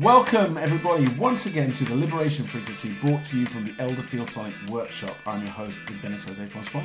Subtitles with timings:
[0.00, 4.54] Welcome, everybody, once again to the Liberation Frequency brought to you from the Elderfield Sonic
[4.68, 5.16] Workshop.
[5.24, 6.84] I'm your host, Big Dennis Jose Francois.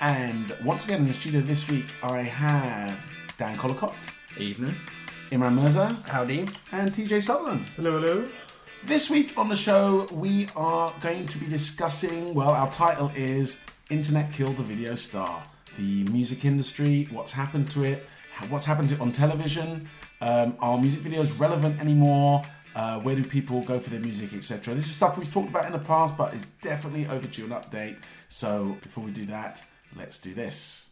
[0.00, 2.98] And once again in the studio this week, I have
[3.36, 3.94] Dan Collicott,
[4.38, 4.74] Evening.
[5.30, 6.48] Imran Mirza, Howdy.
[6.72, 7.66] and TJ Sutherland.
[7.76, 8.26] Hello, hello.
[8.84, 13.60] This week on the show, we are going to be discussing, well, our title is
[13.90, 15.44] Internet Killed the Video Star.
[15.76, 18.06] The music industry, what's happened to it,
[18.48, 22.42] what's happened to it on television, um, are music videos relevant anymore,
[22.74, 24.74] uh, where do people go for their music, etc.
[24.74, 27.96] This is stuff we've talked about in the past, but it's definitely overdue an update.
[28.28, 29.62] So before we do that,
[29.96, 30.86] let's do this.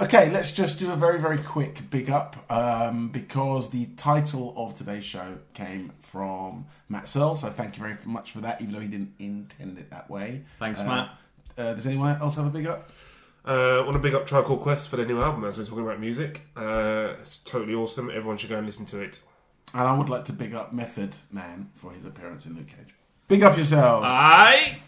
[0.00, 4.74] Okay, let's just do a very, very quick big up um, because the title of
[4.74, 7.36] today's show came from Matt Searle.
[7.36, 10.42] So thank you very much for that, even though he didn't intend it that way.
[10.58, 11.10] Thanks, Uh, Matt.
[11.56, 12.90] Uh, does anyone else have a big up?
[13.44, 15.84] Uh, want to big up Tribe Called Quest for their new album as we're talking
[15.84, 16.40] about music.
[16.56, 18.08] Uh, it's totally awesome.
[18.08, 19.20] Everyone should go and listen to it.
[19.74, 22.94] And I would like to big up Method Man for his appearance in Luke Cage.
[23.28, 24.06] Big up yourselves.
[24.08, 24.78] Aye.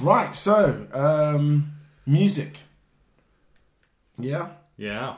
[0.00, 1.72] Right, so um,
[2.06, 2.58] music.
[4.16, 4.50] Yeah.
[4.76, 5.16] Yeah.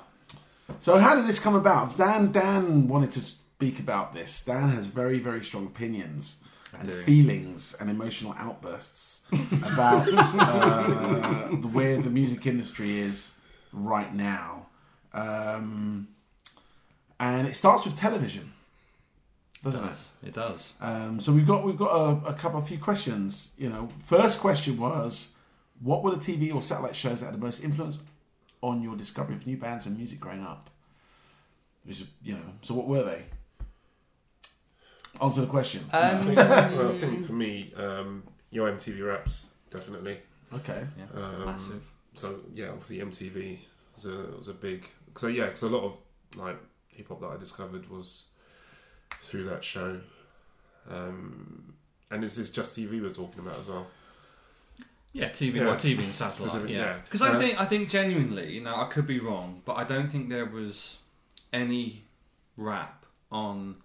[0.80, 1.96] So how did this come about?
[1.98, 4.44] Dan Dan wanted to speak about this.
[4.44, 6.38] Dan has very very strong opinions
[6.80, 7.02] and do.
[7.02, 9.22] feelings and emotional outbursts
[9.72, 13.30] about uh, the where the music industry is
[13.72, 14.66] right now,
[15.12, 16.08] um,
[17.18, 18.52] and it starts with television,
[19.64, 20.28] doesn't it?
[20.28, 20.74] It does.
[20.80, 23.50] Um, so we've got we've got a, a couple of few questions.
[23.58, 25.30] You know, first question was,
[25.80, 27.98] what were the TV or satellite shows that had the most influence
[28.62, 30.70] on your discovery of new bands and music growing up?
[31.84, 33.24] Which you know, so what were they?
[35.20, 35.84] Answer the question.
[35.92, 40.18] Um, well, I think for me, um, your MTV Raps definitely.
[40.52, 40.86] okay.
[40.98, 41.20] Yeah.
[41.22, 41.82] Um, Massive.
[42.14, 43.58] So yeah, obviously MTV
[43.94, 44.86] was a was a big.
[45.16, 45.96] So yeah, because a lot of
[46.36, 46.56] like
[46.88, 48.26] hip hop that I discovered was
[49.22, 50.00] through that show.
[50.90, 51.74] Um,
[52.10, 53.86] and is this just TV we're talking about as well?
[55.12, 55.54] Yeah, TV.
[55.56, 55.66] Yeah.
[55.66, 56.50] Well, TV and satellite.
[56.52, 56.78] Specific- yeah.
[56.78, 56.96] yeah.
[57.04, 59.84] Because I Uh, think I think genuinely, you know, I could be wrong, but I
[59.84, 60.98] don't think there was
[61.52, 62.04] any
[62.56, 63.76] rap on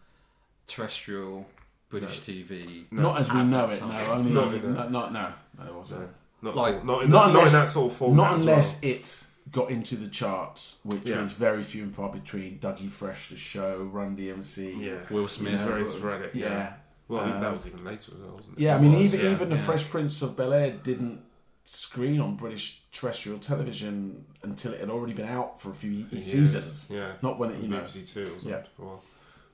[0.76, 1.48] terrestrial
[1.90, 2.86] British TV.
[2.92, 3.02] No.
[3.04, 3.82] Not as we At know that it.
[3.82, 6.00] No, only Not no, in no, not no, no, it wasn't.
[6.02, 6.08] No,
[6.42, 6.86] not Like- at all.
[6.86, 8.18] not in, not the, not in that sort of format.
[8.18, 8.92] Not as unless well.
[8.92, 11.22] it got into the charts, which Yeah.
[11.22, 12.60] was very few and far between.
[12.60, 14.76] Dougie Fresh, the show, Run DMC.
[14.80, 15.60] Yeah, Will It was Smith.
[15.60, 16.32] very sporadic.
[16.34, 16.48] yeah.
[16.50, 16.74] Yeah.
[17.10, 18.62] Well, even that Um, was even later as well, wasn't it?
[18.62, 19.32] Yeah, I mean, well even yeah.
[19.34, 19.66] even the yeah.
[19.66, 21.22] Fresh Prince of Bel Air didn't
[21.66, 26.08] screen on British terrestrial television until it had already been out for a few ye-
[26.12, 26.88] Years, seasons.
[26.90, 27.82] Yeah, Not when it, you know.
[27.82, 28.50] BBC Two or something.
[28.50, 28.64] Yeah.
[28.78, 29.04] For a while.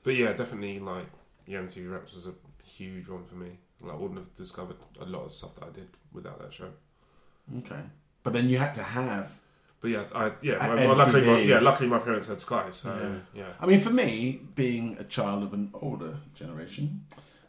[0.02, 1.06] But yeah, definitely like
[1.46, 2.32] yeah, MTV Raps was a
[2.64, 3.58] huge one for me.
[3.80, 6.70] Like, I wouldn't have discovered a lot of stuff that I did without that show.
[7.58, 7.80] Okay,
[8.22, 9.30] but then you had to have.
[9.80, 13.20] But yeah, I yeah, my, well, luckily, my, yeah, luckily my parents had Sky, so
[13.32, 17.04] yeah, I mean, for me, being a child of an older generation,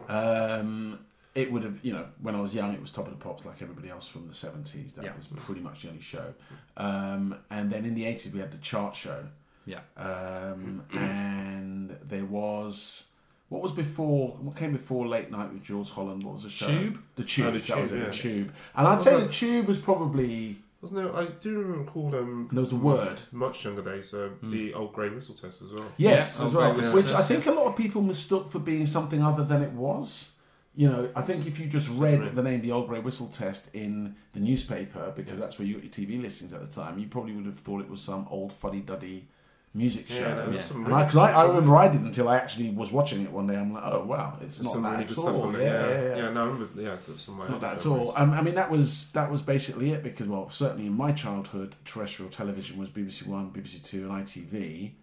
[0.08, 1.00] um,
[1.36, 3.46] it would have you know when I was young, it was Top of the Pops
[3.46, 4.94] like everybody else from the seventies.
[4.94, 5.16] That Yeah.
[5.18, 6.34] was pretty much the only show.
[6.78, 9.26] Um, and then in the eighties, we had the chart show.
[9.74, 9.82] Yeah.
[9.98, 13.06] Um, and there was
[13.50, 16.24] what was before what came before late night with Jools Holland.
[16.24, 16.68] What was the show?
[16.68, 17.00] Tube?
[17.16, 17.46] The Tube.
[17.48, 18.10] Oh, the that was Tube, it, yeah.
[18.10, 18.54] the Tube.
[18.76, 21.14] And I'd say that- the Tube was probably wasn't there?
[21.16, 23.20] I do recall um, And there was a word.
[23.34, 25.86] much younger days, uh, the old grey whistle test as well.
[25.98, 26.74] Yes, Yeah, as well.
[26.74, 26.94] great, yeah.
[26.94, 30.32] Which I think a lot of people mistook for being something other than it was.
[30.76, 32.34] You know, I think if you just read Right.
[32.34, 35.84] the name "The Old Grey Whistle Test" in the newspaper, because that's where you got
[35.84, 38.54] your TV listings at the time, you probably would have thought it was some old
[38.54, 39.28] fuddy-duddy
[39.74, 40.16] music show.
[40.16, 40.50] Yeah, no, Yeah.
[40.50, 42.92] there's some And I, really- 'cause I, I remember I did until I actually was
[42.92, 43.56] watching it one day.
[43.56, 45.24] I'm like, oh wow, it's there's not some that really at good all.
[45.24, 45.60] stuff on yeah.
[45.60, 46.30] Yeah, yeah, yeah, yeah.
[46.32, 46.82] no, I remember.
[46.82, 47.40] Yeah, there's some.
[47.40, 48.14] It's not that at all.
[48.18, 51.76] Um, I mean, that was that was basically it because, well, certainly in my childhood,
[51.86, 54.94] terrestrial television was BBC One, BBC Two, and ITV,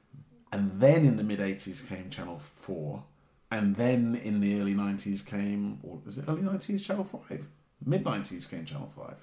[0.53, 3.05] and then in the mid '80s came Channel Four,
[3.53, 7.47] and then in the early '90s came, or was it early '90s Channel Five?
[7.85, 9.23] Mid '90s came Channel Five,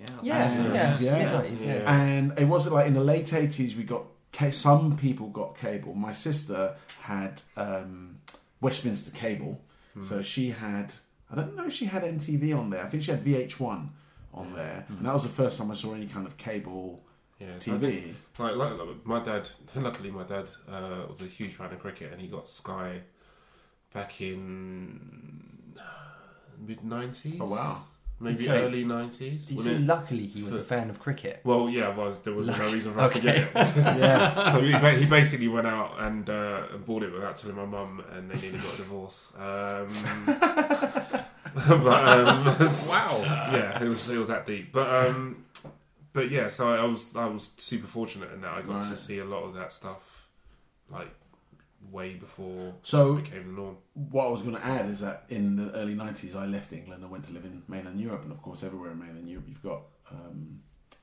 [0.00, 0.06] Yeah.
[0.22, 0.72] Yeah, Yeah.
[0.72, 1.42] yeah, Yeah.
[1.42, 1.66] Yeah.
[1.66, 1.92] Yeah.
[1.94, 4.11] and it wasn't like in the late '80s we got ca-
[4.50, 5.94] some people got cable.
[5.94, 8.18] My sister had um,
[8.60, 9.60] Westminster Cable,
[10.08, 10.92] so she had.
[11.30, 12.84] I don't know if she had MTV on there.
[12.84, 13.88] I think she had VH1
[14.34, 17.02] on there, and that was the first time I saw any kind of cable
[17.38, 17.80] yeah, TV.
[17.80, 21.78] think- Like, like, like, my dad, luckily my dad uh, was a huge fan of
[21.78, 23.00] cricket, and he got Sky
[23.92, 25.76] back in
[26.58, 27.38] mid nineties.
[27.40, 27.78] Oh, wow.
[28.22, 28.60] Maybe Sorry.
[28.60, 29.46] early nineties.
[29.46, 31.40] Did you say luckily he was a fan of cricket?
[31.44, 33.50] Well, yeah, was there was no reason for us to get it.
[33.98, 37.64] Yeah, so he, he basically went out and, uh, and bought it without telling my
[37.66, 39.32] mum, and they nearly got a divorce.
[39.36, 39.88] Um,
[40.26, 42.44] but um,
[42.88, 43.20] Wow.
[43.52, 44.72] yeah, it was it was that deep.
[44.72, 45.44] But um,
[46.12, 49.18] but yeah, so I was I was super fortunate in that I got to see
[49.18, 50.28] a lot of that stuff,
[50.90, 51.08] like
[51.92, 53.76] way before So it became the norm.
[53.94, 57.02] what I was going to add is that in the early 90s, I left England
[57.02, 58.22] and went to live in mainland Europe.
[58.22, 60.60] And of course, everywhere in mainland Europe, you've got um,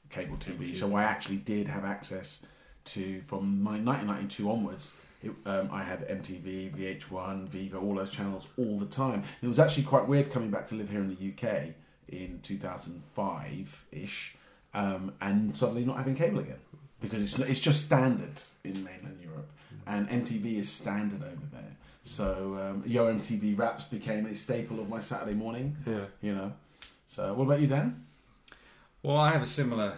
[0.09, 0.65] cable TV.
[0.65, 2.45] Cable So I actually did have access
[2.85, 8.47] to, from my 1992 onwards, it, um, I had MTV, VH1, Viva, all those channels
[8.57, 9.15] all the time.
[9.15, 11.75] And it was actually quite weird coming back to live here in the UK
[12.07, 14.35] in 2005 ish
[14.73, 16.59] um, and suddenly not having cable again
[17.01, 19.49] because it's, it's just standard in mainland Europe
[19.85, 21.77] and MTV is standard over there.
[22.03, 25.77] So um, Yo MTV Raps became a staple of my Saturday morning.
[25.85, 26.05] Yeah.
[26.21, 26.53] You know.
[27.07, 28.05] So what about you, Dan?
[29.03, 29.97] Well, I have a similar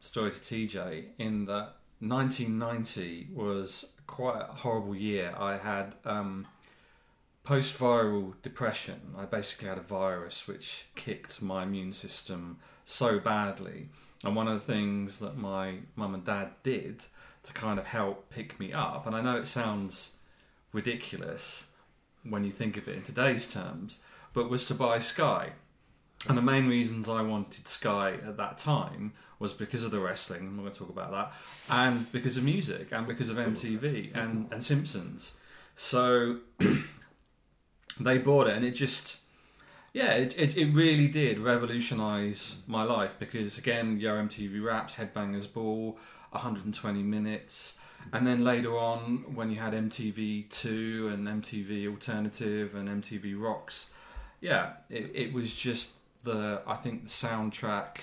[0.00, 5.34] story to TJ in that 1990 was quite a horrible year.
[5.38, 6.46] I had um,
[7.42, 9.14] post viral depression.
[9.16, 13.88] I basically had a virus which kicked my immune system so badly.
[14.22, 17.06] And one of the things that my mum and dad did
[17.46, 20.12] to kind of help pick me up, and I know it sounds
[20.72, 21.66] ridiculous
[22.22, 24.00] when you think of it in today's terms,
[24.32, 25.52] but was to buy Sky.
[26.28, 30.40] And the main reasons I wanted Sky at that time was because of the wrestling,
[30.40, 31.32] I'm not going to talk about that,
[31.70, 34.52] and because of music, and because of MTV and, mm-hmm.
[34.52, 35.36] and Simpsons.
[35.76, 36.38] So
[38.00, 39.18] they bought it, and it just,
[39.92, 45.52] yeah, it, it, it really did revolutionise my life because, again, Yo MTV Raps, Headbangers
[45.52, 45.96] Ball,
[46.36, 47.76] 120 minutes.
[48.12, 53.90] And then later on, when you had MTV2 and MTV Alternative and MTV Rocks,
[54.40, 55.92] yeah, it, it was just
[56.22, 57.98] the I think the soundtrack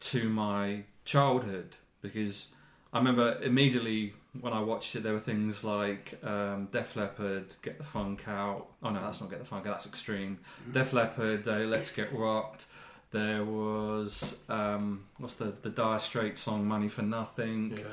[0.00, 2.48] to my childhood because
[2.92, 7.78] I remember immediately when I watched it there were things like um, Def Leppard, Get
[7.78, 8.68] the Funk Out.
[8.82, 9.72] Oh no, that's not Get the Funk Out.
[9.72, 10.38] That's Extreme.
[10.72, 12.66] Def Leppard, uh, Let's Get Rocked.
[13.10, 17.78] There was um, what's the the Dire Straits song Money for Nothing.
[17.78, 17.84] Yeah.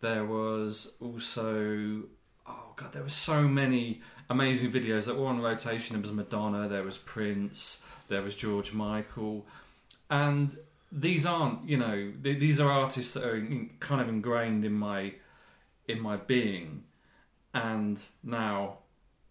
[0.00, 2.02] There was also
[2.46, 5.94] oh god, there were so many amazing videos that were on rotation.
[5.94, 9.46] There was Madonna, there was Prince, there was George Michael,
[10.10, 10.56] and
[10.90, 14.72] these aren't you know th- these are artists that are in, kind of ingrained in
[14.72, 15.14] my
[15.86, 16.84] in my being,
[17.54, 18.78] and now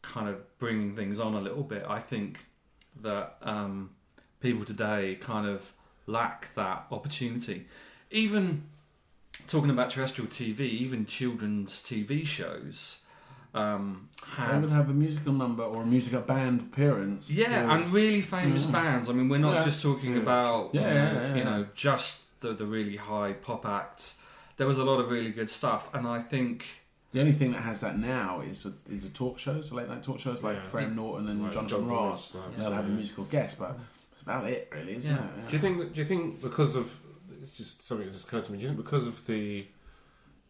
[0.02, 1.84] kind of bringing things on a little bit.
[1.88, 2.40] I think
[3.02, 3.95] that um,
[4.46, 5.74] people today kind of
[6.06, 7.66] lack that opportunity,
[8.12, 8.64] even
[9.48, 13.00] talking about terrestrial TV, even children's TV shows
[13.56, 17.30] um, They had would have a musical number or a musical band appearance.
[17.30, 17.74] yeah, Yeah.
[17.74, 18.74] and really famous Mm.
[18.74, 19.10] bands.
[19.10, 19.64] I mean, we're not Yeah.
[19.64, 20.24] just talking Yeah.
[20.26, 22.12] about Yeah, you, know, yeah, yeah, you know just
[22.42, 24.16] the the really high pop acts.
[24.58, 26.66] There was a lot of really good stuff, and I think
[27.14, 29.88] The only thing that has that now is a, is a talk shows, the late
[29.88, 30.70] night talk shows like Yeah.
[30.74, 32.36] Graham Norton and Like Jonathan Jonathan Ross.
[32.36, 33.95] like, They'll have a musical guest, but that's
[34.26, 35.24] about it, really, isn't Yeah.
[35.24, 35.48] it?
[35.50, 35.78] Do you think?
[35.80, 37.00] that- Do you think because of
[37.42, 38.58] it's just something that just occurred to me?
[38.58, 39.68] Do you think because of the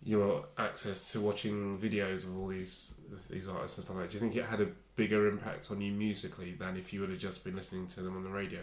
[0.03, 2.93] your access to watching videos of all these
[3.29, 5.81] these artists and stuff like that, do you think it had a bigger impact on
[5.81, 8.61] you musically than if you would have just been listening to them on the radio?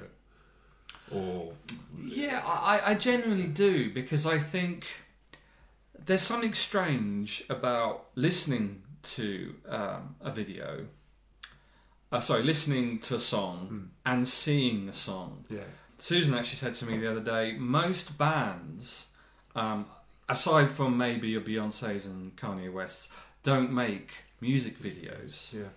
[1.11, 1.53] Or
[1.99, 4.87] Yeah, I, I genuinely do because I think
[6.07, 10.87] there's something strange about listening to um, a video.
[12.13, 13.85] Uh, sorry, listening to a song Hmm.
[14.13, 15.45] and seeing a song.
[15.49, 15.63] yeah,
[15.99, 19.07] Susan actually said to me the other day, most bands,
[19.57, 19.87] um,
[20.29, 23.09] aside from maybe your Beyonces and Kanye Wests,
[23.43, 25.53] don't make music videos.
[25.55, 25.69] yeah,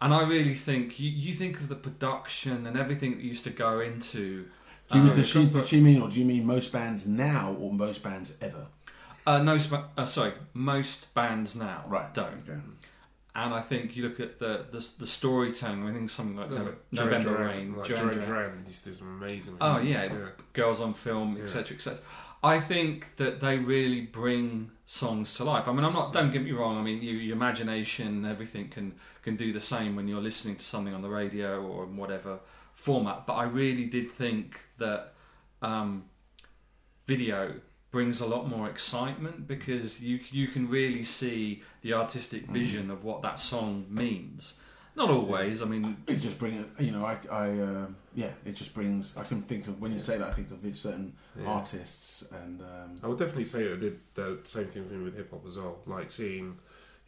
[0.00, 3.50] And I really think you, you think of the production and everything that used to
[3.50, 4.46] go into.
[4.90, 7.54] Do you, um, does, she, does she mean, or do you mean most bands now
[7.60, 8.66] or most bands ever?
[9.26, 9.56] Uh, no,
[9.96, 12.12] uh, sorry, most bands now Right.
[12.12, 12.42] don't.
[12.48, 12.58] Okay.
[13.34, 15.88] And I think you look at the the, the storytelling.
[15.88, 18.90] I think something like There's No- like Duran November Rain, like Duran Duran used to
[18.90, 19.56] do some amazing.
[19.60, 19.88] Oh, videos.
[19.88, 20.26] yeah.
[20.52, 21.44] Girls on Film, Yeah.
[21.44, 21.98] etc., etc.
[22.44, 25.66] I think that they really bring songs to life.
[25.68, 26.12] I mean, I'm not.
[26.12, 26.76] Don't get me wrong.
[26.76, 30.64] I mean, you, your imagination, everything can can do the same when you're listening to
[30.64, 32.40] something on the radio or in whatever
[32.74, 33.26] format.
[33.26, 35.14] But I really did think that
[35.62, 36.04] um,
[37.06, 37.54] video
[37.92, 43.04] brings a lot more excitement because you you can really see the artistic vision of
[43.04, 44.54] what that song means.
[44.94, 45.62] Not always.
[45.62, 49.16] I mean, It just brings, you know, I, I uh, yeah, it just brings.
[49.16, 51.46] I can think of when you say that, I think of certain Yeah.
[51.48, 55.04] artists and um, I would definitely say that I did the same thing for me
[55.04, 55.78] with hip hop as well.
[55.86, 56.58] Like seeing,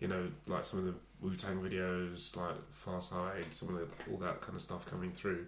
[0.00, 4.18] you know, like some of the Wu Tang videos, like Pharcyde, some of the, all
[4.18, 5.44] that kind of stuff coming through.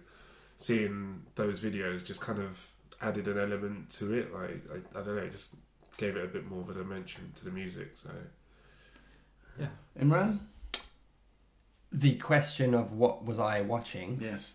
[0.57, 2.67] Seeing those videos just kind of
[3.01, 4.33] added an element to it.
[4.33, 5.55] Like I, I don't know, it just
[5.97, 7.91] gave it a bit more of a dimension to the music.
[7.95, 8.09] So
[9.59, 9.67] yeah.
[9.99, 10.39] Imran.
[11.91, 14.19] The question of what was I watching?
[14.21, 14.51] Yes.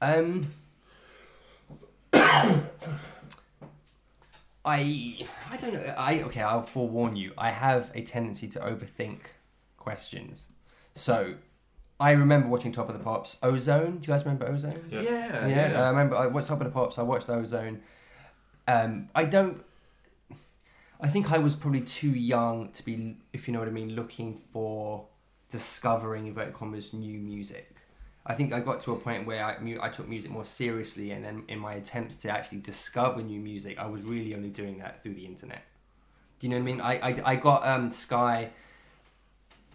[0.00, 0.52] Um,
[2.12, 2.66] I
[4.64, 5.94] I don't know.
[5.98, 6.42] I okay.
[6.42, 7.32] I'll forewarn you.
[7.36, 9.20] I have a tendency to overthink
[9.76, 10.48] questions.
[10.94, 11.34] So
[12.00, 13.36] I remember watching Top of the Pops.
[13.42, 13.98] Ozone.
[13.98, 14.88] Do you guys remember Ozone?
[14.90, 15.00] Yeah.
[15.00, 16.98] Yeah, yeah, I remember I watched Top of the Pops.
[16.98, 17.80] I watched Ozone.
[18.68, 19.64] Um, I don't.
[21.00, 23.94] I think I was probably too young to be, if you know what I mean,
[23.94, 25.06] looking for
[25.50, 27.76] discovering inverted commas new music.
[28.26, 31.12] I think I got to a point where I, mu- I took music more seriously,
[31.12, 34.78] and then in my attempts to actually discover new music, I was really only doing
[34.80, 35.62] that through the internet.
[36.38, 36.80] Do you know what I mean?
[36.80, 38.50] I I, I got um, Sky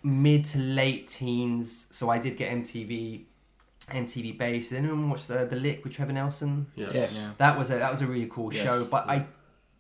[0.04, 3.24] mid to late teens, so I did get MTV,
[3.90, 4.70] MTV Base.
[4.70, 6.68] Did anyone watch the the Lick with Trevor Nelson?
[6.76, 6.88] Yeah.
[6.94, 7.16] Yes.
[7.16, 7.32] Yeah.
[7.38, 8.64] That was a that was a really cool Yes.
[8.64, 9.26] show, but I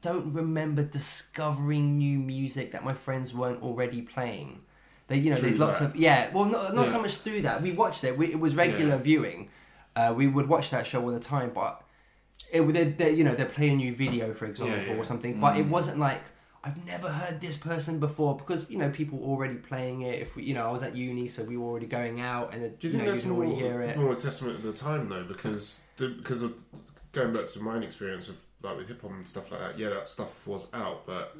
[0.01, 4.61] don't remember discovering new music that my friends weren't already playing.
[5.07, 5.85] They, you know, Through there's lots that.
[5.91, 6.31] of yeah.
[6.33, 7.61] Well, not not so much through that.
[7.61, 8.17] We watched it.
[8.17, 9.01] We, it was regular Yeah.
[9.09, 9.49] viewing.
[9.95, 11.81] Uh, we would watch that show all the time, but
[12.51, 14.95] it would they, they, you know they play a new video for example Yeah, yeah.
[14.97, 15.39] or something.
[15.39, 15.59] But Mm.
[15.59, 16.21] it wasn't like
[16.65, 20.21] I've never heard this person before because you know people were already playing it.
[20.21, 22.61] If we, you know, I was at uni, so we were already going out, and
[22.79, 23.97] Do you you think know, that's more, already hear it.
[23.97, 25.23] more a testament of the time though?
[25.25, 26.53] Because the, because of
[27.11, 29.77] going back to my own experience of like with hip hop and stuff like that.
[29.77, 31.35] Yeah, that stuff was out, but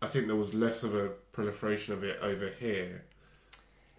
[0.00, 3.04] I think there was less of a proliferation of it over here.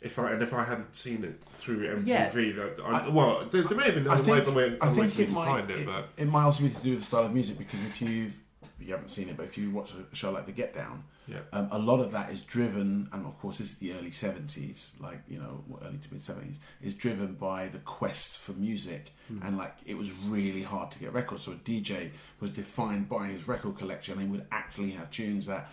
[0.01, 3.61] If I and if I hadn't seen it through MTV, that I, I- well, there,
[3.61, 5.29] there may have been I other way, think, way, I ways think for me it
[5.29, 7.25] to might, find it, it, but it might also be to do with the style
[7.25, 8.31] of music because if you
[8.83, 11.39] you haven't seen it, but if you watch a show like The Get Down, yeah,
[11.53, 14.93] um, a lot of that is driven, and of course this is the early seventies,
[14.99, 19.57] like you know early to mid seventies, is driven by the quest for music, and
[19.57, 21.43] like it was really hard to get records.
[21.43, 25.45] So a DJ was defined by his record collection, and he would actually have tunes
[25.45, 25.69] that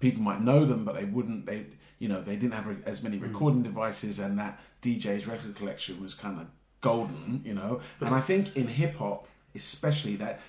[0.00, 1.46] people might know them, but they wouldn't.
[1.46, 1.66] They
[1.98, 6.14] you know they didn't have as many recording devices, and that DJ's record collection was
[6.14, 6.46] kind of
[6.80, 7.80] golden, you know.
[8.00, 10.40] And I think in hip hop, especially that.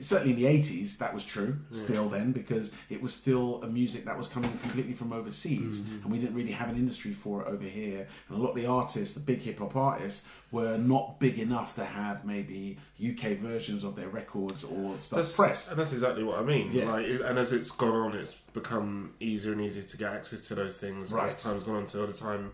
[0.00, 1.76] Certainly in the 80s, that was true mm.
[1.76, 6.02] still then because it was still a music that was coming completely from overseas mm-hmm.
[6.02, 8.06] and we didn't really have an industry for it over here.
[8.28, 11.74] And a lot of the artists, the big hip hop artists, were not big enough
[11.76, 15.70] to have maybe UK versions of their records or stuff that's pressed.
[15.70, 16.70] and that's exactly what I mean.
[16.72, 16.90] Yeah.
[16.90, 20.54] Like, and as it's gone on, it's become easier and easier to get access to
[20.54, 21.26] those things Right.
[21.26, 21.86] as time's gone on.
[21.86, 22.52] So at the time,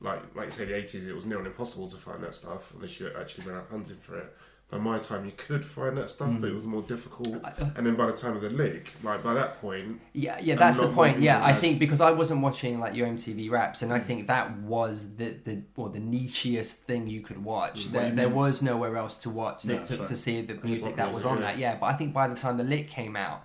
[0.00, 2.72] like like you say, the eighties, it was near on impossible to find that stuff
[2.74, 4.36] unless you actually went out hunting for it.
[4.70, 6.54] By my time, you could find that stuff, but it mm.
[6.56, 7.36] was more difficult.
[7.44, 10.56] Uh, and then by the time of the lick, like by that point, Yeah, yeah,
[10.56, 11.20] that's the point.
[11.20, 14.04] Yeah, I had- think because I wasn't watching like your MTV Raps, and I mm.
[14.04, 17.92] think that was the the or the nichiest thing you could watch.
[17.92, 21.24] There, there was nowhere else to watch No, to, to, see the music that was
[21.24, 21.42] on yeah.
[21.42, 21.58] that.
[21.58, 23.44] Yeah, but I think by the time the Lick came out,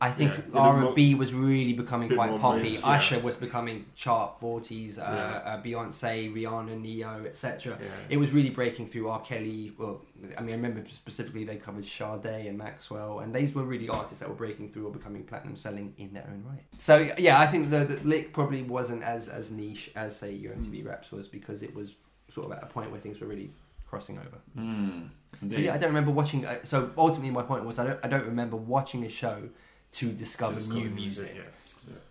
[0.00, 2.62] I think Yeah, R&B was really becoming quite more poppy.
[2.62, 4.98] mainstream, Usher was becoming chart forties.
[4.98, 5.02] Uh,
[5.44, 5.50] Yeah.
[5.52, 7.76] uh, Beyonce, Rihanna, Ne-Yo, etc.
[7.78, 7.86] Yeah.
[8.08, 9.08] It was really breaking through.
[9.10, 9.20] R.
[9.20, 9.72] Kelly.
[9.78, 10.00] Well,
[10.38, 14.20] I mean, I remember specifically they covered Sade and Maxwell, and these were really artists
[14.20, 16.64] that were breaking through or becoming platinum selling in their own right.
[16.78, 20.54] So yeah, I think the, the lick probably wasn't as as niche as say your
[20.54, 21.94] MTV Raps was because it was
[22.30, 23.50] sort of at a point where things were really
[23.86, 24.38] crossing over.
[24.56, 25.08] Mm,
[25.48, 26.44] So yeah, I don't remember watching.
[26.44, 29.48] Uh, so ultimately, my point was I don't I don't remember watching a show
[29.92, 31.32] to discover, to discover new music.
[31.36, 31.42] Yeah.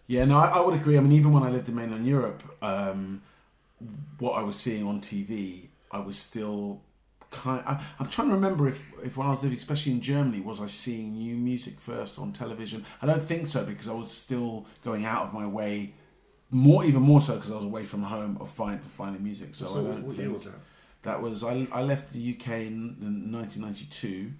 [0.08, 0.98] Yeah, no, I, I would agree.
[0.98, 3.22] I mean, even when I lived in mainland Europe, um,
[4.20, 6.82] what I was seeing on TV, I was still
[7.30, 7.62] kind.
[7.68, 10.62] I, I'm trying to remember if, if when I was living, especially in Germany, was
[10.62, 12.86] I seeing new music first on television?
[13.02, 15.94] I don't think so because I was still going out of my way,
[16.52, 19.56] more even more so because I was away from home of find for finding music.
[19.56, 20.54] So, So, I what, don't what think year was that?
[21.08, 24.32] That was I, I left the UK in, in 1992.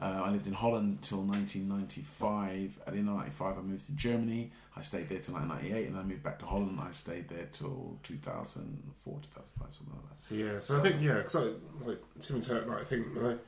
[0.00, 2.78] Uh, I lived in Holland till 1995.
[2.86, 4.52] At the end of 95, I moved to Germany.
[4.76, 6.78] I stayed there till 1998, and I moved back to Holland.
[6.80, 10.20] I stayed there till 2004, 2005, something like that.
[10.22, 11.40] So yeah, so I think yeah, because I
[11.84, 13.38] like Tim and Turk, I think when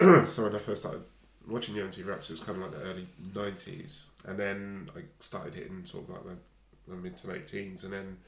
[0.00, 1.02] I so when I first started
[1.48, 5.00] watching the MTV Raps, it was kind of like the early nineties, and then I
[5.18, 6.36] started hitting sort of like the,
[6.92, 8.18] the mid to late teens, and then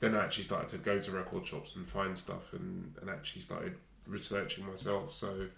[0.00, 3.42] then I actually started to go to record shops and find stuff, and and actually
[3.42, 3.76] started
[4.06, 5.12] researching myself.
[5.12, 5.48] So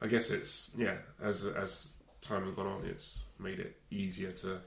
[0.00, 4.60] I guess it's yeah, as as time has gone on, it's made it easier to.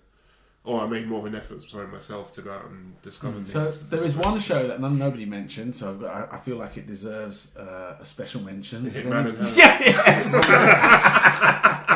[0.66, 3.52] Or I made more of an effort, sorry, myself to go out and discover things.
[3.52, 6.40] So there as is one show that none, nobody mentioned, so I've got, I, I
[6.40, 8.90] feel like it deserves uh, a special mention.
[8.90, 9.54] Hitman and Her.
[9.58, 10.32] Yeah, yes.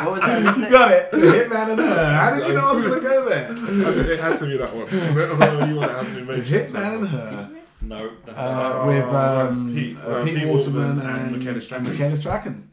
[0.04, 0.42] What was that?
[0.46, 0.72] Isn't you it?
[0.72, 1.12] got it.
[1.12, 2.16] Hitman and Her.
[2.18, 4.12] How did you know I was going to go there?
[4.12, 4.90] it had to be that one.
[5.16, 6.68] That was the only one that hasn't been mentioned.
[6.70, 7.50] Hitman and Her.
[7.82, 8.34] No, no.
[8.34, 11.88] Uh, Oh, with um, Pete- uh, Pete, Pete Waterman Waterman and and, Michaela and Strachan.
[11.90, 12.68] Michaela Strachan.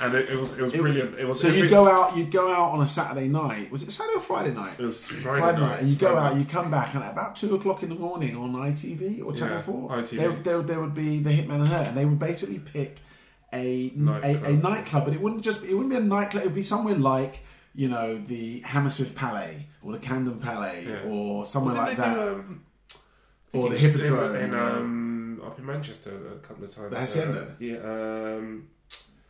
[0.00, 1.18] And it, it was it was brilliant.
[1.18, 3.70] It was So every- you go out, you'd go out on a Saturday night.
[3.72, 4.74] Was it Saturday or Friday night?
[4.78, 5.80] It was Friday, night.
[5.80, 7.94] and you go Friday out, you come back, and at about two o'clock in the
[7.96, 10.10] morning on ITV or Channel Yeah, Four, ITV.
[10.16, 12.98] There, there, there would be the Hitman and Her, and they would basically pick
[13.52, 14.44] a a, Nightclub.
[14.44, 16.42] a nightclub, but it wouldn't just it wouldn't be a nightclub.
[16.44, 17.40] It would be somewhere like
[17.74, 21.08] you know the Hammersmith Palais or the Camden Palais Yeah.
[21.10, 22.14] or somewhere Well, like that.
[22.14, 22.62] do, um,
[23.52, 24.36] Or the Hippodrome.
[24.36, 26.90] in, um, up in Manchester a couple of times.
[26.90, 27.40] The Hacienda?
[27.40, 27.76] Uh, yeah,
[28.36, 28.68] um,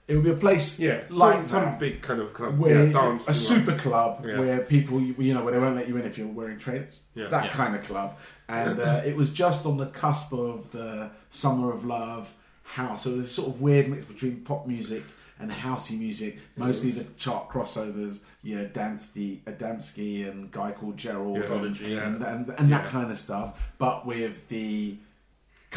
[0.09, 2.59] It would be a place yeah, like some, some that, big kind of club.
[2.59, 4.39] where yeah, dance a super like- club Yeah.
[4.41, 6.99] where people, you you know, where they won't let you in if you're wearing trainers.
[7.15, 7.29] Yeah.
[7.29, 7.51] That Yeah.
[7.53, 8.17] kind of club.
[8.51, 13.03] And uh, it was just on the cusp of the Summer of Love house.
[13.05, 15.03] So it was a sort of weird mix between pop music
[15.39, 16.39] and housey music.
[16.57, 18.23] Mostly the chart crossovers.
[18.43, 21.37] You know, Damsky, Adamski and a guy called Gerald.
[21.37, 22.07] Yeah, and, Prodigy, yeah.
[22.07, 23.61] and, and, and that kind of stuff.
[23.77, 24.97] But with the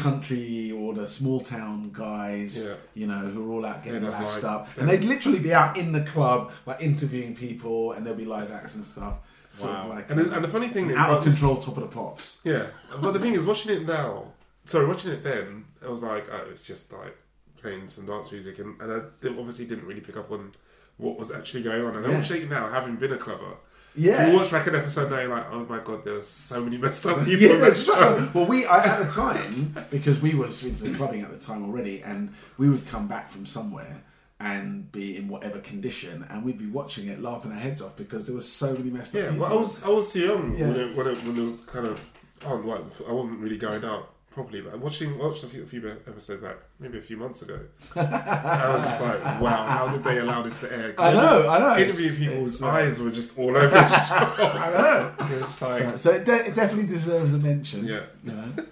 [0.02, 2.74] country or the small town guys, Yeah.
[2.94, 4.68] you know, who are all out getting lashed like- up.
[4.76, 8.50] And they'd literally be out in the club, like interviewing people, and there'll be live
[8.52, 9.14] acts and stuff.
[9.54, 9.94] Sort of Wow.
[9.96, 11.88] like And, the- and the funny thing um, is, out of control, top of the
[11.88, 12.38] pops.
[12.44, 12.66] Yeah,
[13.00, 14.32] but the thing is, watching it now.
[14.64, 17.16] Sorry, watching it then, I was like, oh, it's just like
[17.60, 20.52] playing some dance music, and, and I obviously didn't really pick up on
[20.96, 21.96] what was actually going on.
[21.96, 22.12] And Yeah.
[22.12, 23.54] I watch it now, having been a clubber.
[23.94, 24.28] Yeah.
[24.28, 27.04] You watch back an episode now, you're like, oh my god, there's so many messed
[27.06, 27.46] up people.
[27.46, 28.34] Yeah, that's right.
[28.34, 32.02] Well, we I, at the time because we were into clubbing at the time already,
[32.02, 34.02] and we would come back from somewhere
[34.40, 38.26] and be in whatever condition, and we'd be watching it, laughing our heads off because
[38.26, 39.20] there was so many messed up.
[39.20, 39.44] Yeah, people.
[39.46, 40.68] well, I was I was too young Yeah.
[40.68, 42.10] when, it, when, it, when it was kind of
[42.44, 42.66] oh, on.
[42.66, 46.42] Like, I wasn't really going out properly, but watching watched a few, a few episodes
[46.42, 47.60] back, maybe a few months ago.
[47.96, 51.58] I was just like, wow, how did they allow this to air I know, I
[51.58, 51.76] know.
[51.82, 54.14] Interviewing It's- people's it's, uh, eyes were just all over the show.
[54.14, 55.26] I know.
[55.36, 57.84] It was like, So, so it, de- it definitely deserves a mention.
[57.86, 58.00] yeah.
[58.24, 58.52] You know?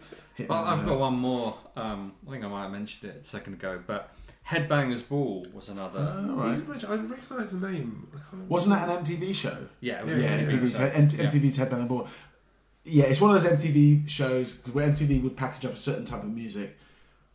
[0.49, 1.55] Well, I've got one more.
[1.77, 4.11] Um, I think I might have mentioned it a second ago, but
[4.49, 6.01] Headbangers Ball was another.
[6.19, 6.85] Oh, right.
[6.89, 8.09] I recognise the name.
[8.15, 8.49] I can't.
[8.49, 9.55] Wasn't that an MTV show?
[9.81, 10.79] yeah, it was Yeah, Yeah, a TV MTV's, show.
[10.87, 11.31] Yeah.
[11.31, 12.09] MTV's Headband Ball.
[12.85, 16.23] Yeah, it's one of those MTV shows where MTV would package up a certain type
[16.23, 16.77] of music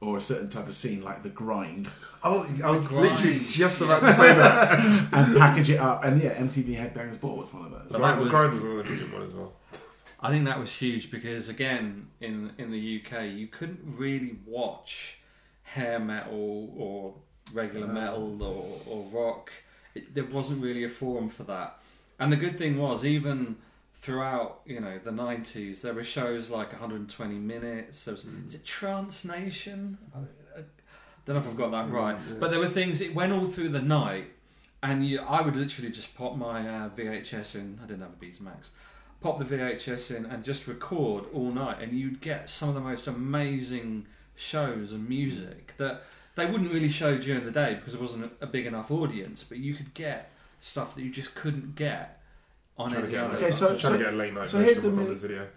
[0.02, 1.88] or a certain type of scene, like the grind,
[2.24, 3.12] Oh, I was Grind.
[3.14, 4.79] literally just about to say that.
[5.14, 6.03] and package it up.
[6.03, 7.88] And yeah, MTV Headbangers Ball was one of those.
[7.90, 9.53] But Grind, that was- Grind was another brilliant one as well.
[10.20, 15.20] I think that was huge because again, in in the UK, you couldn't really watch
[15.64, 17.14] hair metal or
[17.53, 17.94] regular No.
[17.94, 19.51] metal or, or rock.
[19.94, 21.77] It, there wasn't really a forum for that.
[22.20, 23.58] And the good thing was, even
[24.05, 28.05] throughout you know the nineties, there were shows like 120 minutes.
[28.05, 28.46] There was, mm.
[28.46, 29.98] Is it Trance Nation?
[30.13, 30.20] I,
[30.59, 30.63] I
[31.25, 32.35] don't know if I've got that mm, right, yeah.
[32.39, 33.01] but there were things.
[33.01, 34.27] It went all through the night,
[34.83, 37.79] and you, I would literally just pop my uh, VHS in.
[37.83, 38.70] I didn't have a Betamax.
[39.22, 42.81] Pop the VHS in and just record all night, and you'd get some of the
[42.81, 45.77] most amazing shows and music mm.
[45.77, 46.03] that
[46.35, 49.44] they wouldn't really show during the day because there wasn't a big enough audience.
[49.44, 50.29] But you could get
[50.61, 52.22] stuff that you just couldn't get
[52.77, 53.38] on Trying to any get, other.
[53.38, 55.22] Okay, so- I'm trying to get a late night so here's version of the Madonna's
[55.22, 55.48] video.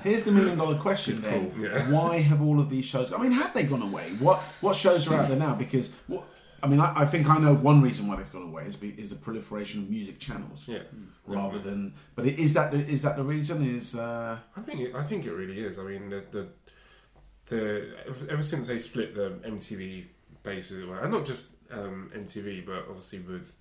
[0.02, 1.78] Here's the million dollar question then: Cool, yeah.
[1.92, 3.12] Why have all of these shows?
[3.12, 4.10] I mean, have they gone away?
[4.20, 5.54] What what shows are out there now?
[5.54, 6.24] Because what
[6.62, 8.88] I mean, I, I think I know one reason why they've gone away is, be,
[8.90, 10.78] is the proliferation of music channels Yeah,
[11.26, 11.70] rather definitely.
[11.70, 11.94] than.
[12.16, 13.62] But it- is that the, is that the reason?
[13.76, 15.78] Is uh, I think it, I think it really is.
[15.78, 16.48] I mean, the the,
[17.46, 17.90] the
[18.30, 20.06] ever since they split the MTV
[20.42, 23.54] bases, and not just um, MTV, but obviously with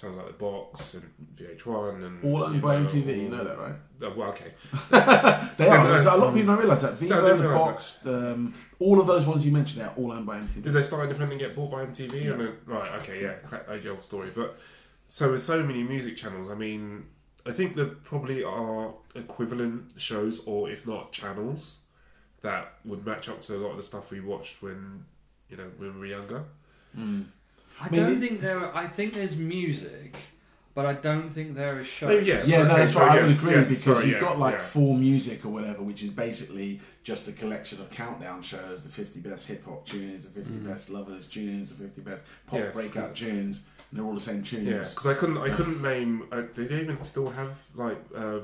[0.00, 3.22] channels like the Box and VH1 and all owned by MTV?
[3.24, 3.74] You know that, right?
[4.02, 4.52] Uh, well, okay.
[4.90, 6.04] They Yeah, are.
[6.04, 6.94] no, a lot of people don't realise that.
[6.94, 10.38] I didn't the Box, um, all of those ones you mentioned, they're all owned by
[10.38, 10.62] MTV.
[10.62, 12.30] Did they start independent and get bought by MTV?
[12.32, 14.30] And then, right, okay, yeah, cla- age story.
[14.34, 14.58] But
[15.06, 17.06] so with so many music channels, I mean,
[17.46, 21.80] I think there probably are equivalent shows, or if not channels,
[22.42, 25.04] that would match up to a lot of the stuff we watched when
[25.48, 26.44] you know when we were younger.
[26.98, 27.26] Mm.
[27.80, 28.58] I mean, don't think there.
[28.58, 30.16] Are, I think there's music,
[30.74, 32.08] but I don't think there are shows.
[32.10, 32.42] Maybe, yeah.
[32.44, 33.10] Yeah, no, Okay, that's so right.
[33.18, 34.60] I would yes, agree yes, because sorry, you've yeah, got like yeah.
[34.62, 39.20] four music or whatever, which is basically just a collection of countdown shows: the 50
[39.20, 40.68] best hip hop tunes, the 50 Mm.
[40.68, 43.62] best lovers tunes, the 50 best pop Yes, breakout 'cause- tunes.
[43.90, 44.68] And they're all the same tunes.
[44.68, 46.22] Yeah, because I couldn't, I couldn't name.
[46.30, 47.98] Uh, did they even still have like?
[48.14, 48.40] Uh,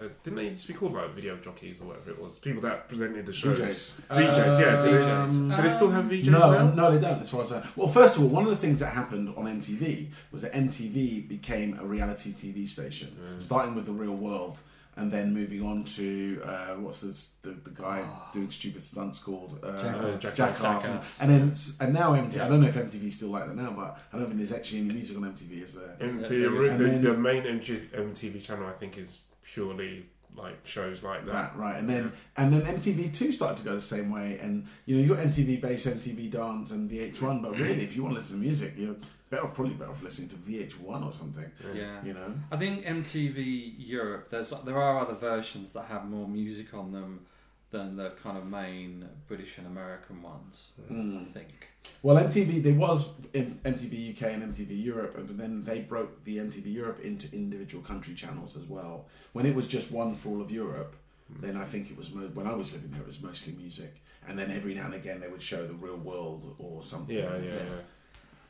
[0.00, 2.38] uh, didn't they used to be called like video jockeys or whatever it was?
[2.38, 3.58] People that presented the shows.
[3.58, 3.92] VJs.
[4.10, 4.78] VJs, yeah,
[5.22, 5.56] Um, VJs.
[5.56, 6.70] Do they still have VJs no, now?
[6.74, 7.20] no, they don't.
[7.20, 9.44] As far as I well, first of all, one of the things that happened on
[9.46, 13.42] MTV was that MTV became a reality TV station, Mm.
[13.42, 14.58] starting with the Real World,
[14.96, 18.30] and then moving on to uh, what's this, the the guy Ah.
[18.32, 20.22] doing stupid stunts called uh, Jackass.
[20.22, 20.36] Jackass.
[20.36, 20.62] Jackass.
[20.86, 21.18] Jackass.
[21.20, 22.40] And then and now MTV.
[22.40, 24.80] I don't know if MTV's still like that now, but I don't think there's actually
[24.80, 25.62] any music on MTV.
[25.64, 25.94] Is there?
[26.00, 29.18] And Yeah, the, the, And the main MG, MTV channel, I think, is
[29.52, 30.06] purely
[30.36, 31.32] like shows like that.
[31.32, 34.66] That right, and then and then MTV two started to go the same way, and
[34.86, 37.42] you know you got MTV Base, MTV Dance, and VH1.
[37.42, 38.96] But really, if you want to listen to music, you're
[39.30, 41.50] better off, probably better off listening to VH1 or something.
[41.74, 42.02] Yeah.
[42.04, 44.28] You know, I think MTV Europe.
[44.30, 47.26] There's there are other versions that have more music on them
[47.70, 50.70] than the kind of main British and American ones.
[50.88, 51.32] I Mm.
[51.32, 51.67] think.
[52.02, 56.38] Well, MTV there was in MTV UK and MTV Europe, and then they broke the
[56.38, 59.06] MTV Europe into individual country channels as well.
[59.32, 60.94] When it was just one for all of Europe,
[61.40, 64.00] then I think it was mo- when I was living there, it was mostly music,
[64.26, 67.16] and then every now and again they would show the real world or something.
[67.16, 67.82] Yeah, yeah, yeah.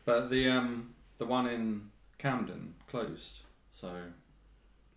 [0.04, 3.40] But the um the one in Camden closed,
[3.72, 3.92] so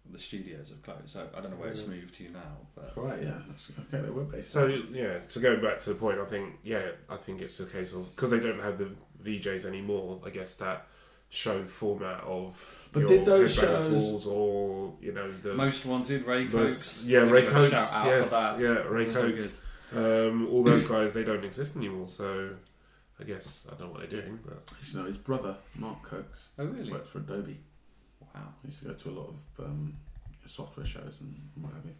[0.09, 1.09] the studios have closed.
[1.09, 4.01] So I don't know where it's moved to now, but Right, yeah, that's okay.
[4.03, 4.51] They were based.
[4.51, 7.65] So yeah, to go back to the point, I think yeah, I think it's a
[7.65, 8.91] case of because they don't have the
[9.23, 10.21] VJs anymore.
[10.25, 10.87] I guess that
[11.29, 12.59] show format of
[12.91, 16.51] But your did those Headbangers shows- Balls or you know the most wanted Ray most-
[16.99, 17.03] Cokes.
[17.05, 18.59] yeah Ray give a Cokes, shout out yes, for that.
[18.59, 19.57] yeah Ray So Cokes,
[19.95, 22.07] um, all those guys they don't exist anymore.
[22.07, 22.49] So
[23.17, 24.61] I guess I don't know what they're doing, but
[24.91, 26.91] you know, his brother Mark Cokes Oh really?
[26.91, 27.59] works for Adobe.
[28.35, 28.41] Wow.
[28.63, 29.97] I used to go to a lot of um,
[30.45, 31.93] software shows and what have you.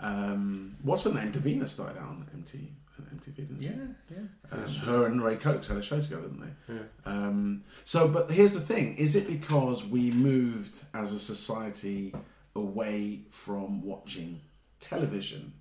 [0.00, 1.32] Um, what's her name?
[1.32, 2.70] Davina started out on MT,
[3.14, 3.66] MTV, didn't she?
[3.66, 3.72] Yeah,
[4.10, 4.58] yeah.
[4.58, 6.74] Um, her and Ray Cokes had a show together, didn't they?
[6.74, 6.80] yeah.
[7.06, 12.14] Um, so, but here's the thing: is it because we moved as a society
[12.56, 14.40] away from watching
[14.80, 15.52] television?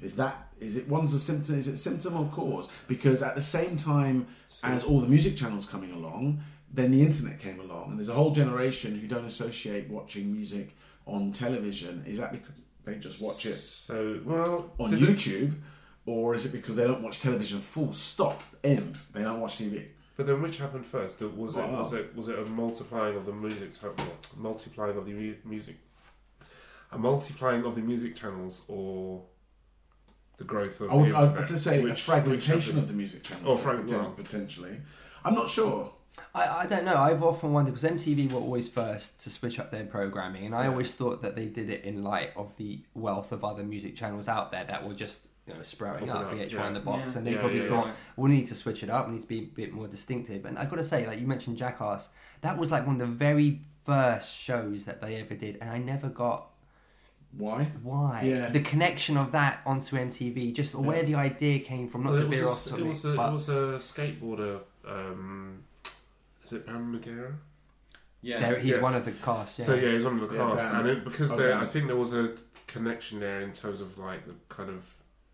[0.00, 1.58] Is that is it one's a symptom?
[1.58, 2.68] Is it symptom or cause?
[2.88, 4.26] Because at the same time
[4.62, 6.42] as all the music channels coming along,
[6.72, 10.76] then the internet came along, and there's a whole generation who don't associate watching music
[11.06, 12.04] on television.
[12.06, 12.54] Is that because
[12.84, 15.54] they just watch it So well on YouTube,
[16.06, 17.60] or is it because they don't watch television?
[17.60, 18.42] Full stop.
[18.62, 18.96] End.
[19.12, 19.86] They don't watch TV.
[20.16, 21.20] But then, which happened first?
[21.20, 21.80] Was it Wow.
[21.82, 23.70] was it was it a multiplying of the music
[24.36, 25.76] multiplying of the mu- music,
[26.92, 29.22] a multiplying of the music channels, or
[30.36, 33.22] the growth of I would, the I would to say a fragmentation of the music
[33.24, 33.50] channel.
[33.52, 34.10] or frag- poten- well.
[34.12, 34.76] potentially.
[35.24, 35.92] I'm not sure.
[36.34, 36.96] I, I don't know.
[36.96, 40.64] I've often wondered because MTV were always first to switch up their programming, and I
[40.64, 40.70] Yeah.
[40.70, 44.28] always thought that they did it in light of the wealth of other music channels
[44.28, 46.66] out there that were just you know sprouting Popping up, up, VH1 yeah.
[46.68, 47.18] in the box, Yeah.
[47.18, 47.94] and they Yeah, probably yeah, thought Right.
[48.16, 49.06] we need to switch it up.
[49.08, 50.44] We need to be a bit more distinctive.
[50.44, 52.08] And I've got to say, like you mentioned, Jackass,
[52.42, 55.78] that was like one of the very first shows that they ever did, and I
[55.78, 56.48] never got
[57.36, 57.70] Why?
[57.82, 58.50] why Yeah.
[58.50, 62.02] the connection of that onto MTV, just where the idea came from.
[62.04, 63.52] Not Well, to it, veer off a, topic, it was a but it was a
[63.78, 64.60] skateboarder.
[64.86, 65.64] Um,
[66.50, 67.32] is it Bam Margera?
[68.22, 68.40] Yeah.
[68.40, 68.82] there, he's Yes.
[68.82, 69.58] one of the cast.
[69.58, 69.64] Yeah.
[69.64, 70.80] So yeah, he's on the Yeah, cast, Bam.
[70.80, 71.42] and it, because Okay.
[71.42, 72.34] there, I think there was a
[72.66, 74.84] connection there in terms of like the kind of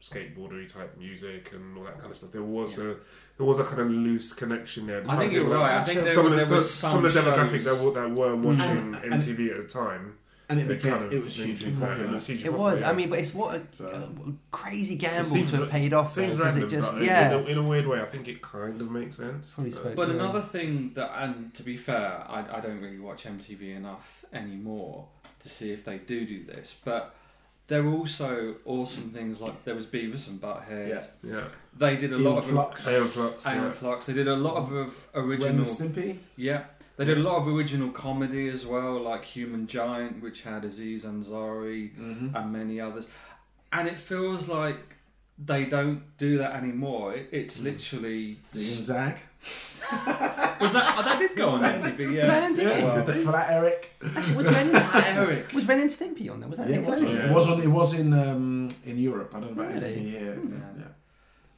[0.00, 2.30] skateboardery type music and all that kind of stuff.
[2.32, 2.96] There was a
[3.38, 5.02] there was a kind of loose connection there.
[5.08, 5.72] I think There you're was- right.
[5.80, 7.84] I think there, some of the, there was some, some, of the demographic shows- that
[7.84, 10.18] were, that were watching And- and- MTV at the time.
[10.48, 12.12] And it they became kind of it was linked hugely into that, popular.
[12.14, 12.80] was hugely It was.
[12.80, 12.90] yeah.
[12.90, 16.14] I mean, but it's what a, So- a crazy gamble to have ra- paid off.
[16.14, 17.32] though, Seems 'cause random, it just yeah.
[17.32, 19.54] in, a, in a weird way, I think it kind of makes sense.
[19.54, 20.14] Probably spoke- But Yeah.
[20.14, 25.08] another thing that, and to be fair, I, I don't really watch MTV enough anymore
[25.40, 26.76] to see if they do do this.
[26.84, 27.14] But
[27.66, 30.88] there were also awesome things like there was Beavis and Butthead.
[30.88, 31.02] Yeah.
[31.38, 31.44] yeah,
[31.76, 32.86] They did a Ian lot of Flux.
[32.86, 33.44] Aeon Flux.
[33.48, 33.70] Aeon Yeah.
[33.72, 34.06] Flux.
[34.06, 35.48] They did a lot of, of Ren original.
[35.58, 36.18] and Stimpy.
[36.36, 36.62] Yeah,
[36.96, 41.04] they did a lot of original comedy as well, like Human Giant, which had Aziz
[41.04, 42.34] Ansari Mm-hmm.
[42.36, 43.06] and many others.
[43.72, 44.78] And it feels like
[45.38, 47.14] they don't do that anymore.
[47.30, 49.16] It's literally Zig Zag.
[50.60, 52.14] was that oh, that did go on MTV?
[52.14, 52.78] Yeah, Was that MTV?
[52.80, 52.94] Yeah, Wow.
[52.96, 53.22] did they?
[53.22, 53.94] Flat Eric.
[54.16, 55.52] Actually, was Ren, and, Eric.
[55.52, 56.48] was Ren and Stimpy on there?
[56.48, 57.08] Was that Yeah, it was, Yeah.
[57.30, 57.62] it was on.
[57.62, 59.32] It was in um, in Europe.
[59.34, 59.86] I don't know about Really?
[59.92, 60.34] anything here.
[60.34, 60.52] Hmm.
[60.80, 60.86] Yeah,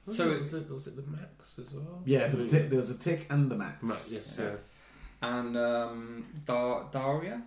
[0.07, 2.03] Was So it, it- was it was it the Max as well?
[2.05, 2.27] yeah.
[2.29, 3.83] the there was a tick and the max.
[3.83, 4.45] Max, yes, Yeah.
[4.47, 4.57] yeah.
[5.23, 7.43] And um, Dar- Daria.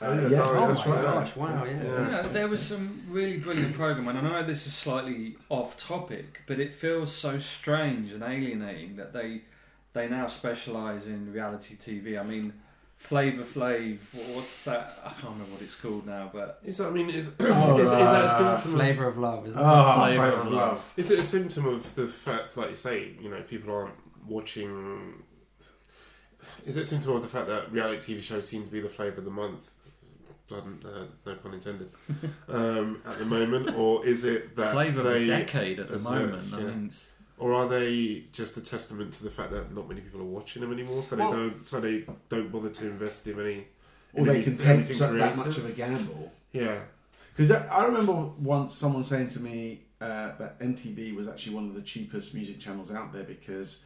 [0.00, 0.44] Oh, yeah, yes.
[0.46, 1.02] Daria, Oh my right.
[1.04, 1.36] gosh!
[1.36, 1.72] Wow, yeah.
[1.84, 2.04] Yeah.
[2.04, 5.76] You know, there was some really brilliant programming, and I know this is slightly off
[5.76, 9.42] topic, but it feels so strange and alienating that they
[9.92, 12.18] they now specialise in reality TV.
[12.18, 12.52] I mean,
[12.96, 14.98] Flavor Flav, wh- what's that?
[15.04, 17.84] I can't remember what it's called now, but Is that, I mean, is, Oh, is,
[17.84, 18.72] is that a symptom?
[18.72, 20.72] Of, Flavor of love, isn't Oh, Flavour Flavour of of Love.
[20.72, 20.92] Love.
[20.96, 23.94] is it a symptom of the fact, like you say, you know, people aren't
[24.26, 25.22] watching?
[26.64, 28.88] Is it a symptom of the fact that reality TV shows seem to be the
[28.88, 29.70] flavour of the month?
[30.48, 31.90] Pardon, uh, no pun intended.
[32.48, 35.96] um, at the moment, or is it that flavour of they, the decade at the
[35.96, 36.52] as a- moment.
[36.52, 36.90] I mean,
[37.38, 40.62] or are they just a testament to the fact that not many people are watching
[40.62, 41.02] them anymore?
[41.02, 43.66] So Well- they don't, so they don't bother to invest in any.
[44.14, 46.32] Or in they any- can take so- that much of a gamble.
[46.52, 46.82] Yeah,
[47.34, 51.74] Because I remember once someone saying to me uh, that MTV was actually one of
[51.74, 53.80] the cheapest music channels out there because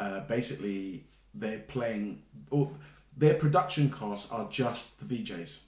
[0.00, 2.70] uh, basically they're playing, or
[3.16, 5.58] their production costs are just the VJs.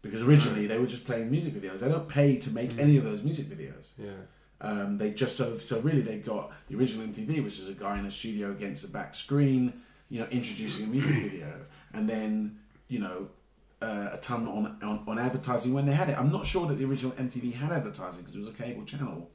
[0.00, 1.80] Because originally they were just playing music videos.
[1.80, 3.88] They don't pay to make any of those music videos.
[3.96, 4.12] yeah.
[4.60, 7.96] Um, they just so so really they got the original MTV, which is a guy
[7.96, 9.72] in a studio against the back screen,
[10.08, 11.60] you know, introducing a music video,
[11.92, 13.28] and then you know
[13.80, 16.18] uh, a ton on, on on advertising when they had it.
[16.18, 19.30] I'm not sure that the original MTV had advertising because it was a cable channel.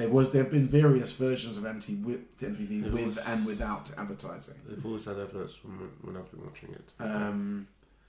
[0.00, 3.90] There was there have been various versions of MTV with, MTV with was- and without
[3.98, 4.54] advertising.
[4.66, 6.92] They've always had adverts when, when I've been watching it.
[6.98, 7.68] Um,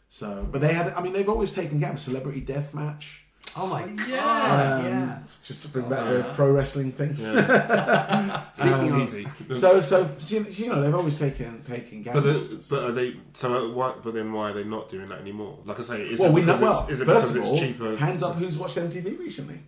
[0.10, 0.94] so, but they had.
[0.94, 2.04] I mean, they've always taken gaps.
[2.04, 3.26] Celebrity Death Match.
[3.56, 3.96] Oh my Yeah.
[4.08, 4.80] god!
[4.82, 5.20] Um, yeah.
[5.44, 7.16] Just to bring back Oh, the pro wrestling thing.
[7.20, 9.28] yeah, Speaking Um, easy.
[9.60, 12.70] So, so you you know, they've always taken taken But, gambles.
[12.70, 13.18] the, but are they?
[13.34, 13.96] So why?
[14.02, 15.60] But then why are they not doing that anymore?
[15.66, 16.46] Like I say, is well, it we know.
[16.48, 17.96] because Well, it's, is it first because of it's all, cheaper?
[17.98, 19.60] hands up, who's watched MTV recently?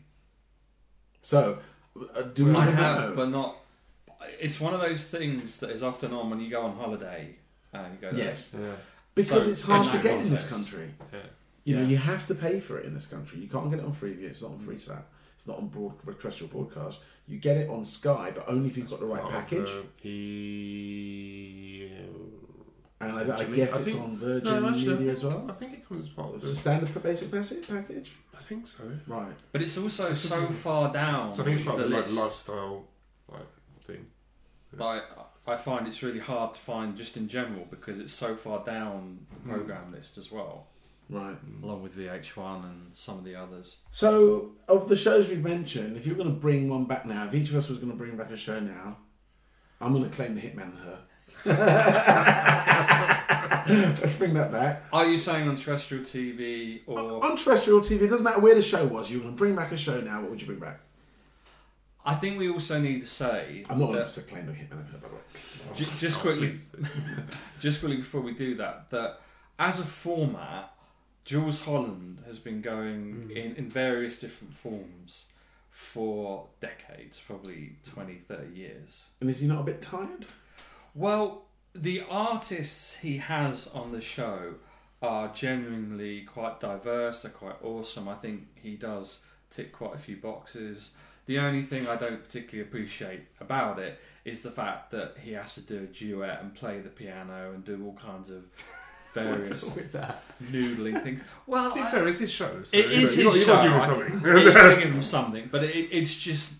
[1.21, 1.57] So,
[2.33, 3.15] do we I have, know?
[3.15, 3.57] but not.
[4.39, 7.35] It's one of those things that is often on when you go on holiday.
[7.73, 8.71] Uh, you go to- yes, Yeah,
[9.15, 10.93] because So, it's hard in to that get in this country.
[11.11, 11.19] yeah.
[11.65, 11.87] You know, Yeah.
[11.89, 13.39] you have to pay for it in this country.
[13.39, 14.23] You can't get it on Freeview.
[14.29, 15.01] It's not on FreeSat.
[15.37, 16.99] It's not on broad terrestrial broadcast.
[17.27, 19.69] You get it on Sky, but only if you've got the right package.
[20.01, 21.89] the
[23.09, 25.45] and I, I guess I it's think- on Virgin no, actually, Media as well.
[25.49, 26.55] I think it comes as part of the.
[26.55, 27.67] standard basic package.
[27.67, 28.11] package.
[28.37, 28.83] I think so.
[29.07, 29.33] Right.
[29.51, 31.33] But it's also so far down.
[31.33, 32.85] So I think it's part the of the like lifestyle
[33.31, 33.41] like
[33.83, 34.05] thing.
[34.75, 35.03] Like
[35.45, 39.25] I find it's really hard to find just in general because it's so far down
[39.29, 39.49] the Hmm.
[39.51, 40.67] program list as well,
[41.09, 41.35] Right.
[41.61, 43.77] along with VH1 and some of the others.
[43.91, 47.33] So, of the shows we've mentioned, if you're going to bring one back now, if
[47.35, 48.97] each of us was going to bring back a show now,
[49.81, 50.99] I'm going to claim the Hitman and her.
[53.65, 54.83] Let's bring that back.
[54.91, 57.23] Are you saying on terrestrial TV or?
[57.23, 59.71] On terrestrial TV, it doesn't matter where the show was, you're going to bring back
[59.71, 60.79] a show now, what would you bring back?
[62.05, 65.07] I think we also need to say I'm not going to claim the Hitman by
[65.07, 65.21] the way.
[65.75, 66.57] Ju- just quickly,
[67.61, 69.19] just quickly before we do that, that
[69.57, 70.73] as a format,
[71.23, 73.31] Jools Holland has been going Mm.
[73.31, 75.27] in, in various different forms
[75.71, 79.05] for decades, probably 20, 30 years.
[79.21, 80.25] And is he not a bit tired?
[80.93, 84.55] Well, the artists he has on the show
[85.01, 88.07] are genuinely quite diverse, they're quite awesome.
[88.07, 90.91] I think he does tick quite a few boxes.
[91.25, 95.55] The only thing I don't particularly appreciate about it is the fact that he has
[95.55, 98.43] to do a duet and play the piano and do all kinds of
[99.13, 100.21] various with that?
[100.51, 101.21] noodling things.
[101.47, 102.63] Well, To be I- fair, it's his show.
[102.63, 104.13] So It is his you got, you show, got to give him something.
[104.45, 106.53] you gotta give him something, but it, it's just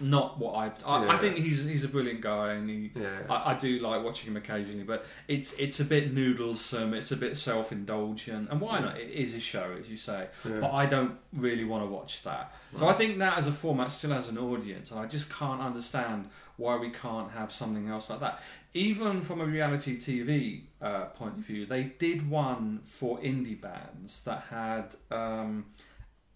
[0.00, 0.72] not what I.
[0.84, 2.92] I, I think he's he's a brilliant guy, and he.
[2.94, 3.08] yeah.
[3.28, 7.16] I, I do like watching him occasionally, but it's it's a bit noodlesome, it's a
[7.16, 8.98] bit self indulgent, and why not?
[8.98, 10.60] It is a show, as you say, yeah.
[10.60, 12.54] but I don't really want to watch that.
[12.74, 15.62] So I think that as a format still has an audience, and I just can't
[15.62, 18.40] understand why we can't have something else like that.
[18.74, 24.22] Even from a reality TV uh, point of view, they did one for indie bands
[24.24, 25.66] that had um,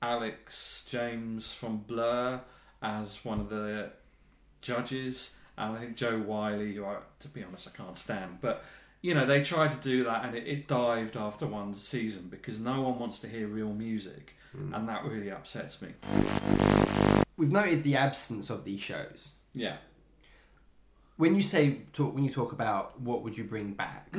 [0.00, 2.40] Alex James from Blur
[2.82, 3.90] as one of the
[4.62, 8.38] judges, and I think Jo Whiley, who I, to be honest, I can't stand.
[8.40, 8.64] But
[9.02, 12.58] you know, they tried to do that, and it, it dived after one season because
[12.58, 14.76] no one wants to hear real music, Mm.
[14.76, 15.90] and that really upsets me.
[17.36, 19.30] We've noted the absence of these shows.
[19.54, 19.76] Yeah.
[21.16, 24.12] When you say talk, when you talk about what would you bring back,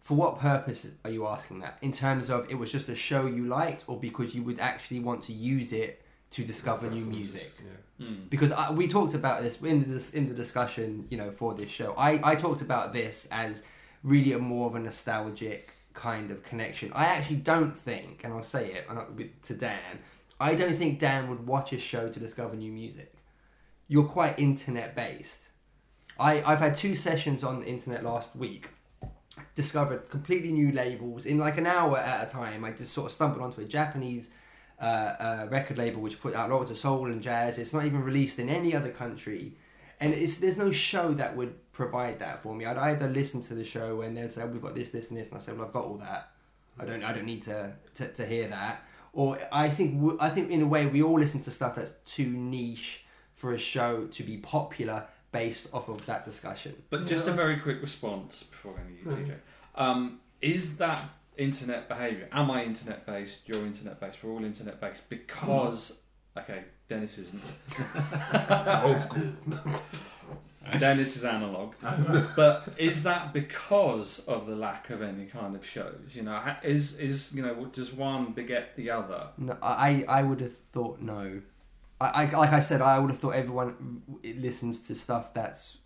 [0.00, 1.78] for what purpose are you asking that?
[1.82, 4.98] In terms of it was just a show you liked, or because you would actually
[4.98, 6.02] want to use it
[6.36, 7.52] to discover new music?
[7.58, 8.06] Yeah.
[8.06, 8.28] Mm.
[8.28, 11.70] because I, we talked about this in the in the discussion, you know, for this
[11.70, 11.94] show.
[11.96, 13.62] I, I talked about this as
[14.02, 16.92] really a more of a nostalgic kind of connection.
[16.94, 19.94] I actually don't think, and I'll say it I'm not with- to Dan,
[20.38, 23.14] I don't think Dan would watch a show to discover new music.
[23.88, 25.42] You're quite internet based.
[26.18, 28.68] I, I've had two sessions on the internet last week.
[29.54, 32.62] Discovered completely new labels in like an hour at a time.
[32.64, 34.28] I just sort of stumbled onto a Japanese
[34.80, 37.58] uh, uh, record label which put out loads of soul and jazz.
[37.58, 39.54] It's not even released in any other country,
[40.00, 42.66] and it's there's no show that would provide that for me.
[42.66, 45.18] I'd either listen to the show and they'd say oh, we've got this, this, and
[45.18, 46.30] this, and I say well I've got all that.
[46.78, 48.82] I don't I don't need to to, to hear that.
[49.12, 51.92] Or I think w- I think in a way we all listen to stuff that's
[52.04, 56.74] too niche for a show to be popular based off of that discussion.
[56.90, 59.34] But just a very quick response before going to you, TJ.
[59.74, 61.02] Um, is that
[61.36, 62.28] internet behaviour?
[62.32, 63.40] Am I internet based?
[63.46, 64.22] You're internet based.
[64.22, 66.00] We're all internet based because.
[66.36, 67.42] Okay, Dennis isn't.
[68.84, 69.32] Old school.
[70.78, 71.74] Dennis is analog.
[72.36, 76.14] but is that because of the lack of any kind of shows?
[76.14, 79.28] You know, is is you know does one beget the other?
[79.38, 81.40] No, I I would have thought no.
[82.00, 85.78] I, I like I said I would have thought everyone listens to stuff that's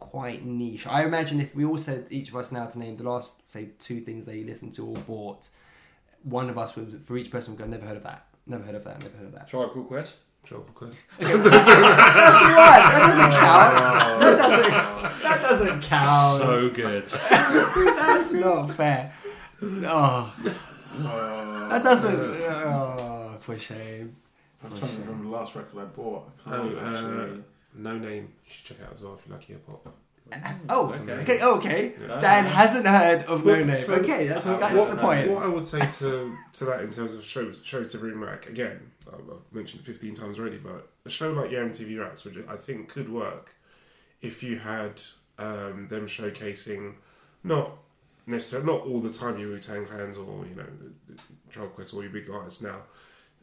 [0.00, 0.86] quite niche.
[0.86, 3.68] I imagine if we all said each of us now to name the last say
[3.78, 5.48] two things they listened to or bought,
[6.24, 8.74] one of us would for each person would go never heard of that, never heard
[8.74, 9.48] of that, never heard of that.
[9.48, 10.16] Tribal Quest.
[10.42, 11.04] Trouble quest.
[11.18, 12.82] That's right.
[12.90, 14.20] That doesn't count.
[14.20, 15.22] That doesn't.
[15.22, 16.38] That doesn't count.
[16.38, 17.06] So good.
[17.30, 19.14] That's not fair.
[19.62, 20.34] Oh,
[21.68, 22.20] that doesn't.
[22.20, 24.16] Oh, for shame.
[24.64, 26.30] I'm trying to remember the last record I bought.
[26.46, 27.42] I can't Oh, uh, actually.
[27.74, 28.32] No Name.
[28.44, 29.94] You should check it out as well if you like hip hop.
[30.68, 31.12] Oh, okay.
[31.12, 31.94] okay, oh, okay.
[32.00, 32.20] Yeah.
[32.20, 33.74] Dan hasn't heard of No Name.
[33.74, 35.30] so- okay, that's, so that's what, the point.
[35.30, 38.48] What I would say to to that in terms of shows shows to bring back
[38.48, 42.36] again, I've I've mentioned fifteen times already, but a show like Yo MTV Raps, which
[42.48, 43.54] I think could work
[44.20, 45.00] if you had
[45.38, 46.94] um, them showcasing
[47.42, 47.72] not
[48.26, 50.66] necessarily not all the time your Wu Tang Clans or you know
[51.50, 52.82] Tribe Quest or your big artists now.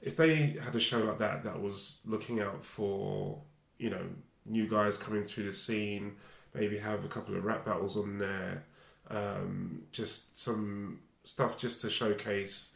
[0.01, 3.41] If they had a show like that that was looking out for
[3.77, 4.01] you know
[4.45, 6.15] new guys coming through the scene,
[6.53, 8.63] maybe have a couple of rap battles on there,
[9.09, 12.73] um, just some stuff just to showcase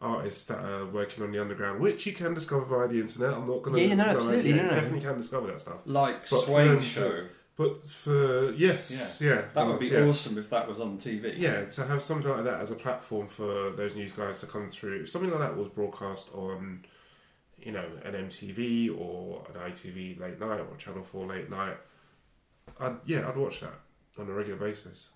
[0.00, 3.32] artists that are working on the underground, which you can discover via the internet.
[3.34, 3.82] I'm not going to.
[3.82, 4.70] Yeah, no, absolutely, no, you no.
[4.70, 5.78] definitely can discover that stuff.
[5.86, 7.24] Like But for Swain them to- Show.
[7.56, 10.00] But for yes, yeah, That well, would be yeah.
[10.06, 11.34] awesome if that was on TV.
[11.36, 14.68] Yeah, to have something like that as a platform for those news guys to come
[14.68, 15.02] through.
[15.02, 16.84] If something like that was broadcast on,
[17.64, 21.76] you know, an MTV or an ITV late night or Channel Four late night,
[22.78, 23.80] I'd yeah, I'd watch that
[24.18, 25.08] on a regular basis.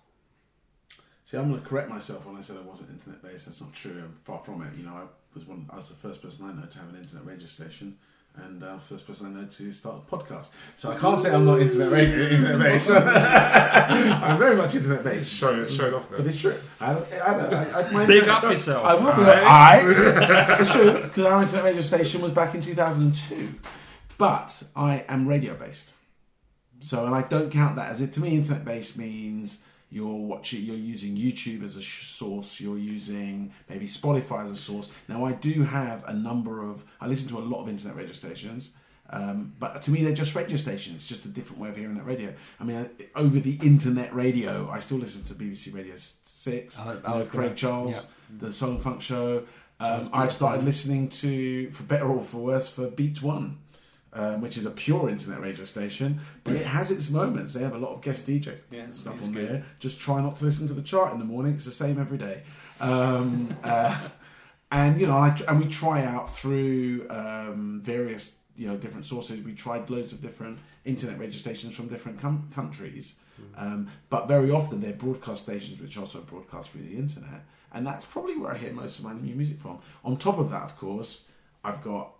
[1.25, 3.45] See, I'm going to correct myself when I said I wasn't internet based.
[3.45, 4.01] That's not true.
[4.03, 4.75] I'm far from it.
[4.75, 5.03] You know, I
[5.35, 5.69] was one.
[5.69, 7.97] I was the first person I know to have an internet radio station,
[8.35, 10.49] and uh, first person I know to start a podcast.
[10.77, 12.89] So I can't say I'm not internet radio, internet based.
[12.91, 15.29] I'm very much internet based.
[15.31, 16.53] Show it, show it off But it's true.
[16.79, 18.85] I, I, I, I, my Big internet- up yourself.
[18.85, 19.23] I will be.
[19.29, 19.81] Aye.
[19.81, 20.57] I.
[20.61, 23.55] It's true because our internet radio station was back in 2002,
[24.17, 25.93] but I am radio based.
[26.81, 28.13] So, and I don't count that as it.
[28.13, 32.59] To me, internet based means you're watching, you're using YouTube as a sh- source.
[32.61, 34.91] You're using maybe Spotify as a source.
[35.07, 36.83] Now, I do have a number of.
[37.01, 38.71] I listen to a lot of internet radio stations.
[39.11, 40.97] Um, but to me, they're just radio stations.
[40.97, 42.31] It's just a different way of hearing that radio.
[42.59, 46.77] I mean, I- over the internet radio, I still listen to BBC Radio Six.
[46.77, 49.45] I- I know, was Craig Charles, the Soul and Funk Show.
[49.79, 53.57] Um, I've started listening to, for better or for worse, for Beats One,
[54.13, 57.53] um, which is a pure internet radio station, but it has its moments.
[57.53, 59.47] They have a lot of guest DJs Yeah, and stuff on good.
[59.49, 59.63] there.
[59.79, 61.53] Just try not to listen to the chart in the morning.
[61.53, 62.41] It's the same every day.
[62.79, 63.97] Um, uh,
[64.71, 69.43] and you know, I, and we try out through um, various you know different sources.
[69.43, 73.13] We tried loads of different internet radio stations from different com- countries,
[73.57, 78.05] um, but very often they're broadcast stations which also broadcast through the internet, and that's
[78.05, 79.79] probably where I hear most of my new music from.
[80.03, 81.25] On top of that, of course,
[81.63, 82.11] I've got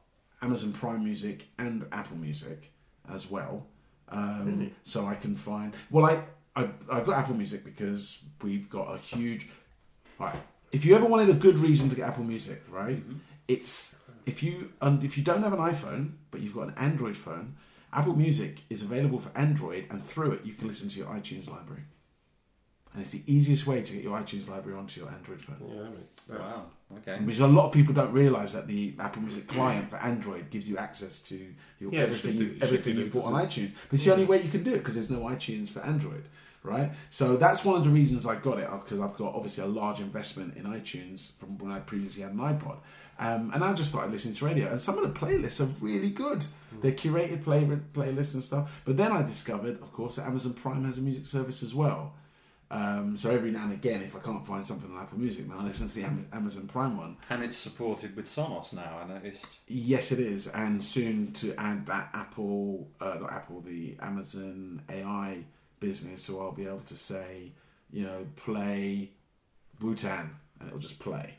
[0.42, 2.72] Amazon Prime Music and Apple Music
[3.14, 3.66] as well,
[4.10, 4.74] um, Really?
[4.84, 5.74] so I can find.
[5.92, 6.24] Well, I,
[6.56, 9.50] I I got Apple Music because we've got a huge.
[10.20, 10.36] Right,
[10.72, 13.02] if you ever wanted a good reason to get Apple Music, right,
[13.48, 17.18] it's if you and if you don't have an iPhone but you've got an Android
[17.18, 17.56] phone,
[17.94, 21.50] Apple Music is available for Android, and through it you can listen to your iTunes
[21.50, 21.84] library.
[22.94, 25.58] And it's the easiest way to get your iTunes library onto your Android phone.
[25.62, 26.66] Yeah, I mean, that- Wow.
[26.98, 27.20] Okay.
[27.24, 30.68] Which a lot of people don't realise that the Apple Music client for Android gives
[30.68, 31.36] you access to
[31.80, 33.72] your, Yeah, everything, should do- you, it everything you bought on iTunes.
[33.90, 36.24] But it's the only way you can do it because there's no iTunes for Android,
[36.64, 36.92] right?
[37.12, 40.00] So that's one of the reasons I got it because I've got obviously a large
[40.00, 42.78] investment in iTunes from when I previously had an iPod.
[43.20, 46.10] Um, and I just started listening to radio, and some of the playlists are really
[46.10, 46.44] good.
[46.82, 48.72] They're curated play playlists and stuff.
[48.86, 52.14] But then I discovered, of course, that Amazon Prime has a music service as well.
[52.72, 55.58] Um, so every now and again, if I can't find something on Apple Music, then
[55.58, 57.18] I listen to the Amazon Prime one.
[57.30, 59.00] And it's supported with Sonos now.
[59.04, 59.48] I noticed.
[59.68, 65.46] Yes, it is, and soon to add that Apple, uh, not Apple, the Amazon AI
[65.80, 67.54] business, so I'll be able to say,
[67.92, 69.12] you know, play
[69.82, 70.30] Wu Tang,
[70.60, 71.36] and it'll just play,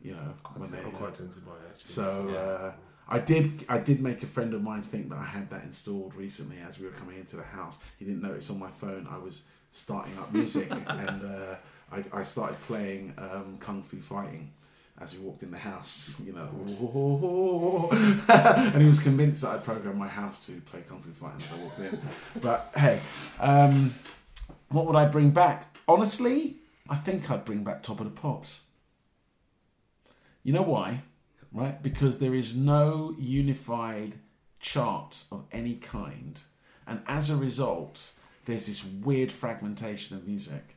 [0.00, 0.78] you know, when quite, they.
[0.84, 1.92] I'm quite tempted by it actually.
[1.92, 2.38] So Yeah.
[2.38, 2.72] uh,
[3.08, 3.64] I did.
[3.68, 6.78] I did make a friend of mine think that I had that installed recently as
[6.80, 7.78] we were coming into the house.
[7.98, 11.56] He didn't notice on my phone I was starting up music, and uh,
[11.90, 14.52] I, I started playing um, Kung Fu Fighting
[15.00, 16.14] as we walked in the house.
[16.24, 17.88] You know,
[18.28, 21.58] and he was convinced that I'd programmed my house to play Kung Fu Fighting as
[21.58, 22.00] I walked in.
[22.40, 23.00] But hey,
[23.40, 23.94] um,
[24.68, 25.76] what would I bring back?
[25.88, 26.56] Honestly,
[26.88, 28.60] I think I'd bring back Top of the Pops.
[30.44, 31.02] You know why?
[31.52, 31.82] right?
[31.82, 34.14] Because there is no unified
[34.60, 36.40] chart of any kind,
[36.86, 38.12] and as a result,
[38.44, 40.76] there's this weird fragmentation of music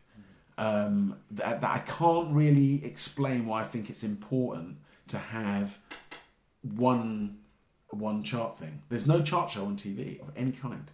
[0.58, 4.78] um, that, that I can't really explain why I think it's important
[5.10, 5.78] to have
[6.62, 7.38] one
[7.92, 8.82] one chart thing.
[8.90, 10.92] There's no chart show on TV of any kind.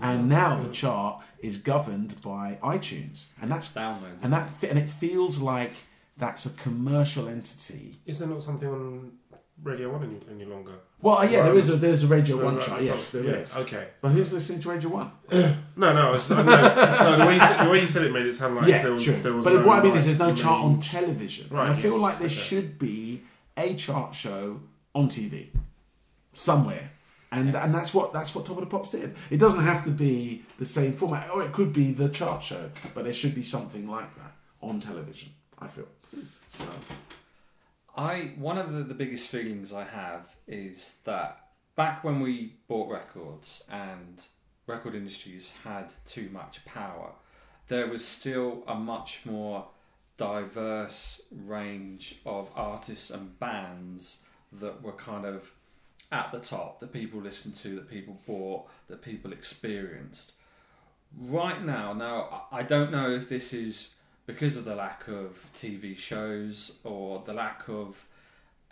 [0.00, 4.22] And now the chart is governed by iTunes, and that's Downloads.
[4.22, 5.72] and that and it feels like
[6.16, 9.12] that's a commercial entity Is there not something on
[9.62, 10.72] Radio One any, any longer?
[11.00, 12.82] Well, uh, yeah, there is a there's a Radio No, One right, chart.
[12.82, 13.56] Yes, there yeah, is.
[13.56, 13.88] Okay.
[14.00, 15.10] But who's listening to Radio One?
[15.74, 17.16] No, no, it's, no, no.
[17.16, 18.92] The way, you said, the way you said it made it sound like yeah, there
[18.92, 19.16] was true.
[19.16, 19.42] there was.
[19.42, 21.46] but no, what I mean like, is, there's no chart on television.
[21.48, 22.34] Right, and I feel yes, like there okay.
[22.34, 23.22] should be
[23.56, 24.60] a chart show
[24.94, 25.48] on TV
[26.34, 26.90] somewhere.
[27.30, 29.16] And and that's what that's what Top of the Pops did.
[29.30, 32.70] It doesn't have to be the same format, or it could be the chart show,
[32.94, 35.32] but there should be something like that on television.
[35.58, 35.88] I feel.
[36.50, 36.66] So
[37.96, 42.90] I one of the, the biggest feelings I have is that back when we bought
[42.90, 44.20] records and
[44.66, 47.12] record industries had too much power,
[47.68, 49.66] there was still a much more
[50.16, 54.18] diverse range of artists and bands
[54.52, 55.52] that were kind of
[56.10, 60.32] at the top that people listened to, that people bought, that people experienced.
[61.18, 63.90] Right now, now I I don't know if this is
[64.26, 68.06] because of the lack of TV shows or the lack of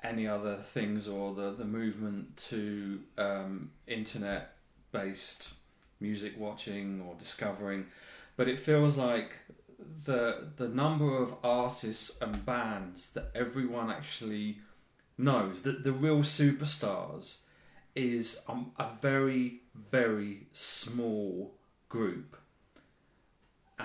[0.03, 4.57] any other things or the, the movement to um, internet
[4.93, 5.55] based
[6.01, 7.87] music watching or discovering,
[8.37, 9.33] but it feels like
[10.05, 14.59] the the number of artists and bands that everyone actually
[15.17, 17.39] knows that the real superstars
[17.95, 21.55] is um, a very very small
[21.89, 22.37] group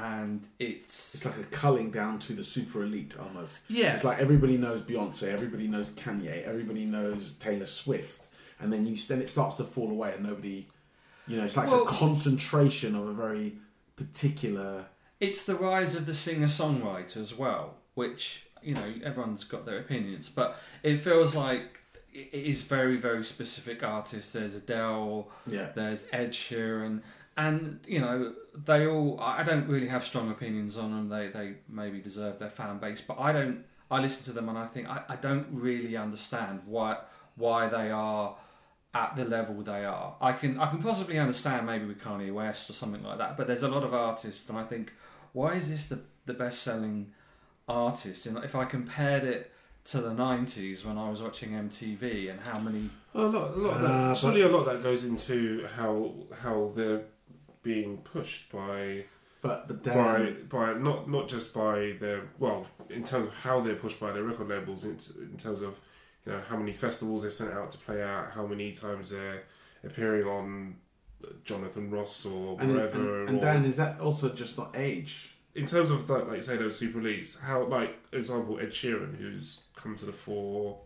[0.03, 3.59] and it's it's like a culling down to the super elite almost.
[3.69, 8.27] yeah It's like everybody knows Beyonce, everybody knows Kanye, everybody knows Taylor Swift,
[8.59, 10.67] and then you then it starts to fall away, and nobody,
[11.27, 13.57] you know, it's like Well- a concentration of a very
[13.95, 14.85] particular.
[15.19, 19.77] it's the rise of the singer songwriter as well, which you know everyone's got their
[19.79, 21.79] opinions, but it feels like
[22.13, 24.33] it is very very specific artists.
[24.33, 27.01] There's Adele, Yeah, there's Ed Sheeran,
[27.37, 28.33] and you know
[28.65, 29.19] they all.
[29.19, 31.09] I I don't really have strong opinions on them.
[31.09, 33.63] They they maybe deserve their fan base, but I don't.
[33.91, 36.97] I listen to them and I think I, I don't really understand why
[37.35, 38.35] why they are
[38.95, 40.15] at the level they are.
[40.21, 43.45] I can I can possibly understand maybe with Kanye West or something like that, but
[43.47, 44.91] there's a lot of artists and I think
[45.33, 47.11] why is this the the best selling
[47.67, 48.25] artist?
[48.25, 49.51] And if I compared it
[49.85, 53.57] to the 90s when I was watching MTV and how many Well, a lot, a
[53.57, 57.03] lot of that, Uh, but- surely a lot of that goes into how how they're
[57.65, 59.03] being pushed by
[59.41, 63.59] but but by then by not not just by their well in terms of how
[63.59, 65.79] they're pushed by their record labels in, in terms of
[66.25, 69.43] you know how many festivals they're sent out to play out how many times they're
[69.83, 70.75] appearing on
[71.43, 75.31] Jonathan Ross or and, wherever and, and or, is that also just not age?
[75.55, 79.63] in terms of that like say those super elites how like example Ed Sheeran who's
[79.75, 80.77] come to the fore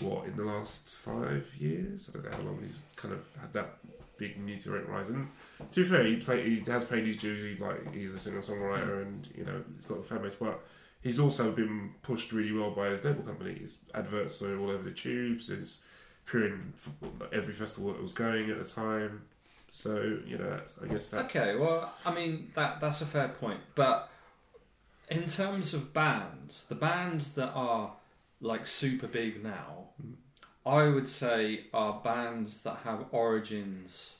[0.00, 3.52] what in the last five years I don't know how long he's kind of had
[3.54, 3.78] that
[4.18, 5.28] big meteoric rise and
[5.70, 8.40] to be fair he play he has paid his dues he, like he's a singer
[8.40, 9.02] songwriter mm.
[9.02, 10.60] and you know he's got a fan base but
[11.00, 13.58] he's also been pushed really well by his label company.
[13.58, 15.80] His adverts are all over the tubes his
[16.26, 16.74] appearing
[17.32, 19.22] every festival that was going at the time.
[19.70, 23.28] So you know that's, I guess that's Okay, well, I mean that that's a fair
[23.28, 24.10] point, but
[25.10, 27.92] in terms of bands, the bands that are
[28.40, 30.14] like super big now, mm.
[30.66, 34.16] I would say are bands that have origins.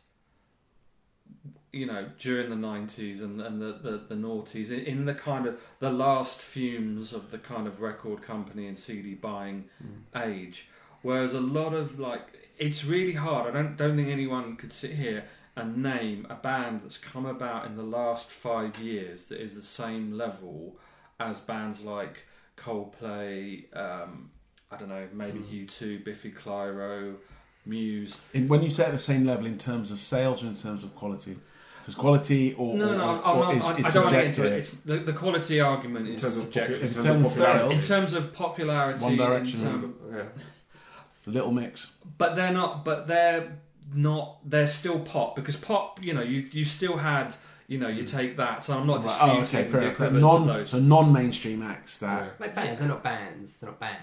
[1.70, 5.46] You know, during the nineties and, and the, the, the noughties, in, in the kind
[5.46, 9.66] of the last fumes of the kind of record company and CD buying
[10.16, 10.66] age.
[11.02, 13.48] Whereas a lot of like, it's really hard.
[13.48, 15.24] I don't don't think anyone could sit here
[15.58, 19.62] and name a band that's come about in the last five years that is the
[19.62, 20.78] same level
[21.20, 22.24] as bands like
[22.56, 24.30] Coldplay, um,
[24.70, 25.66] I don't know, maybe hmm.
[25.66, 27.14] U2, Biffy Clyro,
[27.64, 28.20] Muse.
[28.34, 30.84] In, when you say at the same level in terms of sales or in terms
[30.84, 31.38] of quality,
[31.80, 34.04] because quality or, No, no, no, or, I'm or not, is, I'm, is I don't
[34.04, 34.52] want to get into it.
[34.58, 36.82] It's, the, the quality argument in is terms of, popu- subjective.
[36.82, 39.60] in In terms of terms of popularity in terms of popularity, One Direction.
[39.60, 40.22] term- yeah.
[41.26, 41.92] Little Mix.
[42.16, 42.84] but they're not.
[42.84, 43.58] But they're
[43.94, 44.38] not.
[44.44, 46.02] They're still pop because pop.
[46.02, 47.34] You know, you you still had.
[47.66, 48.06] You know, you hmm.
[48.06, 48.64] take that.
[48.64, 49.98] So I'm not Right, oh, disputing okay, fair the enough.
[49.98, 50.70] They're of Non, those.
[50.70, 53.58] so non-mainstream acts that Like bands, they're not bands.
[53.58, 54.02] They're not bands.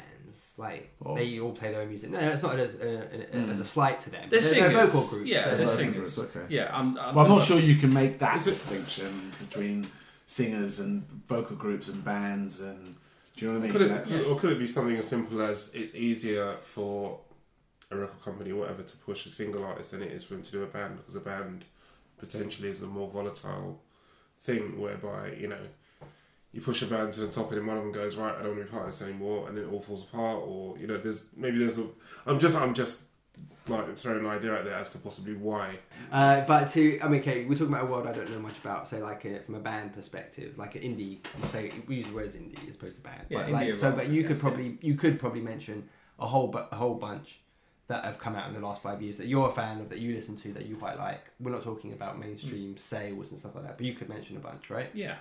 [0.57, 1.15] Like Oh.
[1.15, 2.11] they all play their own music.
[2.11, 4.29] No, it's not as, uh, uh, as a slight to them.
[4.29, 4.93] They're they're, singers.
[4.93, 5.29] vocal groups.
[5.29, 6.15] Yeah, they're vocal singers.
[6.15, 6.45] groups, okay.
[6.49, 6.97] Yeah, I'm.
[6.97, 9.87] I'm, Well, I'm not sure you can make that distinction between
[10.27, 12.95] singers and vocal groups and bands and
[13.35, 13.71] do you know what I mean?
[13.73, 13.81] Could
[14.11, 17.19] it, or could it be something as simple as it's easier for
[17.91, 20.43] a record company or whatever to push a single artist than it is for them
[20.43, 21.65] to do a band because a band
[22.17, 23.81] potentially is a more volatile
[24.39, 25.59] thing whereby, you know,
[26.55, 28.41] you push a band to the top and then one of them goes, Right, I
[28.41, 30.77] don't want to be part of this anymore and then it all falls apart or
[30.79, 31.87] you know, there's maybe there's a
[32.25, 33.03] I'm just I'm just
[33.67, 35.77] like throwing an idea out there as to possibly why.
[36.11, 38.57] Uh, but to, I mean, okay, we're talking about a world I don't know much
[38.59, 38.87] about.
[38.87, 41.17] Say, like a, from a band perspective, like an indie.
[41.49, 43.25] Say we use the words indie as opposed to band.
[43.27, 45.83] Yeah, but like, indie so, but you could guess, probably you could probably mention
[46.19, 47.39] a whole bu- a whole bunch
[47.87, 49.99] that have come out in the last five years that you're a fan of that
[49.99, 51.21] you listen to that you quite like.
[51.39, 54.39] We're not talking about mainstream sales and stuff like that, but you could mention a
[54.39, 54.89] bunch, right?
[54.93, 55.15] Yeah.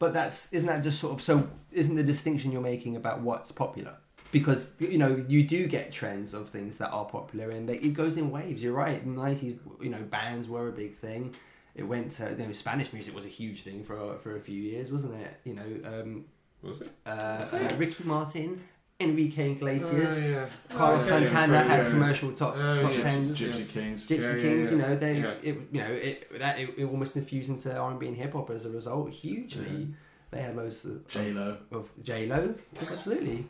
[0.00, 1.48] But that's isn't that just sort of so?
[1.70, 3.94] Isn't the distinction you're making about what's popular?
[4.32, 7.94] because you know you do get trends of things that are popular and they, it
[7.94, 8.62] goes in waves.
[8.62, 9.02] You're right.
[9.02, 11.34] In the nineties, you know, bands were a big thing.
[11.74, 14.60] It went to you know, Spanish music was a huge thing for for a few
[14.60, 15.40] years, wasn't it?
[15.44, 16.24] You know, um,
[16.62, 16.90] Was it?
[17.06, 18.62] uh, uh, Ricky Martin,
[19.00, 20.46] Enrique Iglesias, Oh, yeah.
[20.68, 21.90] Carlos Oh, yeah, Santana sorry, had yeah.
[21.90, 23.02] commercial top Oh, top yes.
[23.02, 23.38] tens.
[23.38, 23.72] Gypsy Yes.
[23.72, 24.06] Kings.
[24.08, 25.30] Gypsy Yeah, yeah, Kings, you know, they, Yeah.
[25.42, 28.32] it, you know, it, that it, it almost infused into R and B and hip
[28.34, 29.10] hop as a result.
[29.10, 29.86] Hugely, Yeah.
[30.30, 31.56] they had loads of, J Lo.
[31.72, 33.46] of J Lo, absolutely,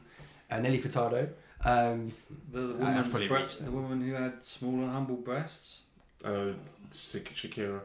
[0.51, 1.28] and Nelly Furtado.
[1.64, 2.12] Um,
[2.53, 5.80] The, the, uh, that's woman's probably bre- the woman who had small and humble breasts.
[6.24, 6.55] Uh, oh,
[6.92, 7.80] Shak- Shakira.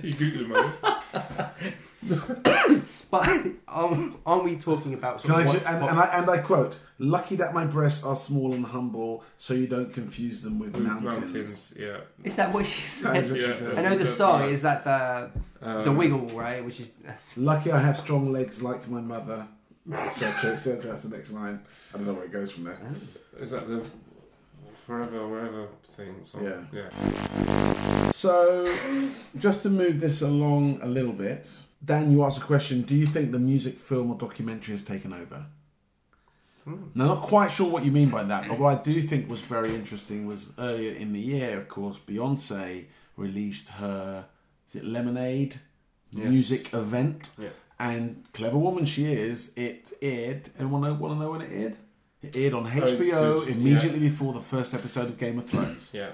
[0.00, 1.74] You googled it,
[3.10, 3.28] but
[3.68, 6.30] aren't, aren't we talking about sort I of ju- what's and, pop- and, I, and
[6.30, 10.58] I quote, lucky that my breasts are small and humble, so you don't confuse them
[10.58, 11.04] with mountains.
[11.32, 11.98] Mountains, yeah.
[12.24, 13.30] Is that what she That is said?
[13.30, 13.78] what she Yeah, said.
[13.78, 14.46] I know the song yeah.
[14.48, 15.30] is that the
[15.62, 16.90] Um, the wiggle right, which is
[17.36, 19.46] Lucky I have strong legs like my mother,
[19.92, 20.90] etc., etc.
[20.90, 21.60] That's the next line.
[21.94, 22.78] I don't know where it goes from there.
[23.38, 23.84] Is that the
[24.86, 26.16] Forever Wherever thing?
[26.24, 26.42] Song?
[26.42, 26.60] Yeah.
[26.72, 27.88] Yeah.
[28.22, 28.72] So,
[29.36, 31.44] just to move this along a little bit,
[31.84, 32.82] Dan, you asked a question.
[32.82, 35.44] Do you think the music, film, or documentary has taken over?
[36.64, 36.84] Hmm.
[36.94, 39.40] Now, not quite sure what you mean by that, but what I do think was
[39.40, 42.84] very interesting was earlier in the year, of course, Beyonce
[43.16, 44.26] released her
[44.68, 45.56] is it Lemonade
[46.12, 46.28] Yes.
[46.28, 47.48] music event, Yeah.
[47.80, 49.50] and clever woman she is.
[49.56, 50.50] It aired.
[50.60, 51.76] Anyone know, want to know when it aired?
[52.22, 53.48] It aired on Oh, HBO good.
[53.56, 55.90] immediately before the first episode of Game of Thrones.
[55.92, 56.10] Yeah.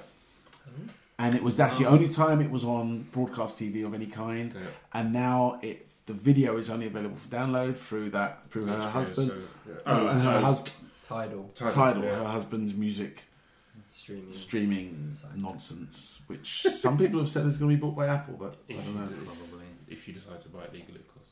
[1.18, 4.52] And it was that's the only time it was on broadcast TV of any kind.
[4.54, 4.60] yeah.
[4.92, 8.90] And now it the video is only available for download through that through her HBO,
[8.90, 9.36] husband, so,
[9.68, 9.74] yeah.
[9.86, 12.14] oh, and her husband Tidal Tidal, Tidal, yeah.
[12.16, 13.24] her husband's music
[13.90, 14.32] streaming.
[14.32, 18.56] streaming nonsense, which some people have said is going to be bought by Apple, but
[18.68, 19.06] I If don't you, know.
[19.06, 19.64] do, Probably.
[19.88, 21.30] if you decide to buy it legally, of course.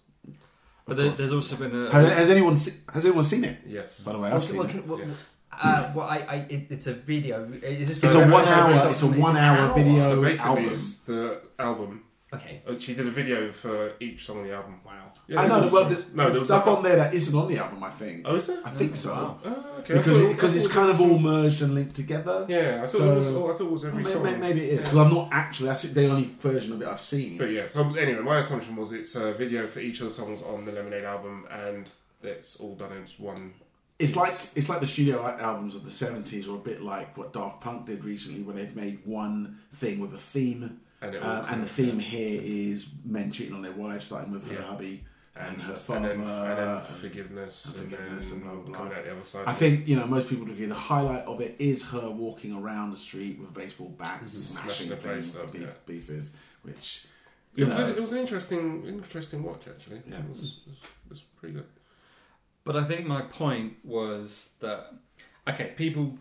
[0.85, 1.19] But Of there, course.
[1.19, 1.91] there's also been a.
[1.93, 3.59] Has, has anyone se- has anyone seen it?
[3.67, 4.05] Yes.
[4.05, 4.87] By the way, I've What's- seen what it.
[4.87, 5.36] what- Yes.
[5.63, 7.45] Uh, well, I, I, it, it's a video.
[7.63, 8.71] Is this It's a one hour.
[8.71, 10.73] it's- It's a one hour it's video So basically, album.
[10.73, 12.03] it's the album.
[12.35, 12.61] Okay.
[12.67, 14.81] Uh, She did a video for each song on the album.
[14.85, 15.13] Wow.
[15.29, 15.63] Yeah, I know.
[15.65, 17.83] all Well, there's, no, there's there stuff like on there that isn't on the album.
[17.83, 18.23] I think.
[18.25, 18.59] Oh, is there?
[18.65, 19.13] I think so.
[19.13, 19.39] Wow.
[19.45, 19.95] Oh, okay.
[19.95, 22.45] Because it, because it's kind of all merged and linked together.
[22.49, 23.31] Yeah, I thought So- it was.
[23.31, 24.41] Oh, I thought it was every Maybe, song.
[24.41, 24.77] maybe it is Yeah.
[24.91, 25.69] because I'm not actually.
[25.69, 27.39] That's the only version of it I've seen.
[27.39, 30.43] But yeah, so anyway, my assumption was it's a video for each of the songs
[30.43, 31.89] on the Lemonade album, and
[32.23, 33.55] it's all done as one.
[33.99, 37.33] It's like it's like the studio albums of the seventies, or a bit like what
[37.33, 41.63] Daft Punk did recently, where they've made one thing with a theme, And, um, and
[41.65, 44.63] the theme here is men cheating on their wives, starting with her Yeah.
[44.63, 46.09] hubby and, and, her and father.
[46.09, 46.27] then, and
[46.59, 48.75] then and- forgiveness, and and, forgiveness then and blah, blah, blah.
[48.75, 49.45] coming out the other side.
[49.47, 50.69] I think you know most people looking.
[50.69, 54.29] The highlight of it is her walking around the street with a baseball bat, Mhm.
[54.29, 55.67] smashing Smashing the things to up, pe- yeah.
[55.87, 56.33] pieces.
[56.63, 57.07] Which
[57.57, 60.03] it was, a, it was an interesting, interesting watch actually.
[60.07, 60.19] Yeah.
[60.19, 61.65] It was, it was, it was pretty good.
[62.67, 64.93] But I think my point was that
[65.49, 66.19] okay, people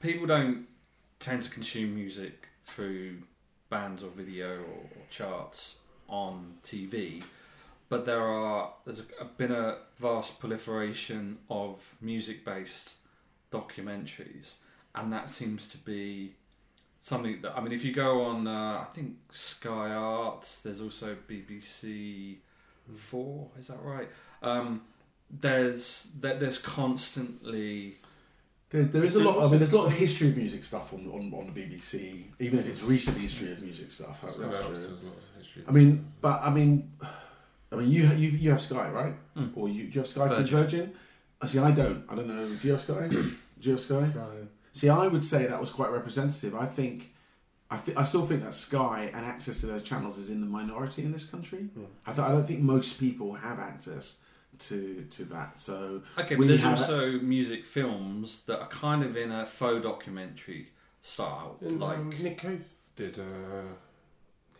[0.00, 0.66] people don't
[1.18, 3.22] tend to consume music through
[3.70, 5.76] bands or video or, or charts
[6.10, 7.22] on TV,
[7.88, 9.00] but there are there's
[9.38, 12.90] been a vast proliferation of music based
[13.50, 14.56] documentaries,
[14.94, 16.34] and that seems to be
[17.00, 21.16] something that I mean, if you go on, uh, I think Sky Arts, there's also
[21.26, 22.36] BBC
[22.94, 24.10] Four, is that right?
[24.42, 24.82] Um,
[25.32, 27.96] there's there, there's constantly
[28.70, 29.38] There's, there is a lot.
[29.38, 32.24] I mean, there's a lot of history of music stuff on, on, on the BBC,
[32.38, 34.20] even if it's recent history of music stuff.
[34.20, 34.74] That's, that's true.
[34.74, 35.62] there's a lot of history.
[35.66, 36.92] I mean, but I mean,
[37.72, 39.14] I mean, you you you have Sky, right?
[39.36, 39.52] Mm.
[39.56, 40.46] Or you do you have Sky Virgin.
[40.46, 40.92] through Virgin?
[41.40, 41.58] I see.
[41.58, 42.04] I don't.
[42.08, 42.46] I don't know.
[42.46, 43.08] Do you have Sky?
[43.08, 44.10] do you have Sky?
[44.14, 44.28] No.
[44.74, 46.54] See, I would say that was quite representative.
[46.54, 47.12] I think,
[47.70, 50.46] I, th- I still think that Sky and access to those channels is in the
[50.46, 51.64] minority in this country.
[51.74, 51.84] Hmm.
[52.06, 54.16] I, th- I don't think most people have access
[54.68, 55.58] to to that.
[55.58, 59.82] So Okay, but there's have- also music films that are kind of in a faux
[59.82, 60.68] documentary
[61.02, 62.64] style, And, like um, Nick Cave
[62.96, 63.22] did uh,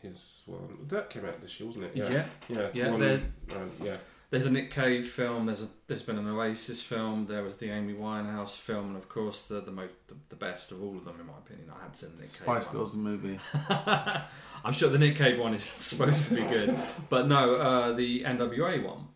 [0.00, 0.78] his one.
[0.88, 1.92] That came out this year, wasn't it?
[1.96, 2.10] yeah.
[2.10, 2.68] yeah, yeah.
[2.74, 3.22] Yeah, one, they're-
[3.54, 3.96] um, yeah.
[4.30, 5.44] There's a Nick Cave film.
[5.44, 7.26] There's a there's been an Oasis film.
[7.26, 10.72] There was the Amy Winehouse film, and of course the the most the, the best
[10.72, 11.68] of all of them, in my opinion.
[11.70, 12.76] I haven't seen the Nick Cave Spice one.
[12.76, 13.38] Girls the movie.
[14.64, 16.78] I'm sure the Nick Cave one is supposed to be good,
[17.10, 19.08] but no, uh, the NWA one,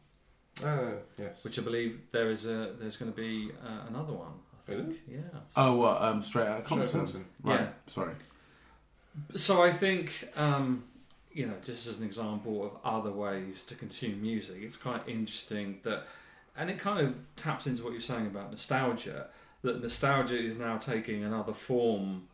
[0.65, 1.45] Uh, yes.
[1.45, 4.33] which I believe there is a there's going to be uh, another one.
[4.69, 4.99] I think, Really?
[5.09, 5.41] yeah.
[5.57, 6.01] Oh, what?
[6.03, 6.99] Um, straight out of Straight Compton.
[7.01, 7.25] Compton.
[7.43, 7.61] Right.
[7.61, 7.69] Yeah.
[7.87, 8.15] Sorry.
[9.37, 10.85] So I think, um,
[11.33, 15.79] you know, just as an example of other ways to consume music, it's quite interesting
[15.85, 16.05] that,
[16.57, 19.29] and it kind of taps into what you're saying about nostalgia.
[19.63, 22.29] That nostalgia is now taking another form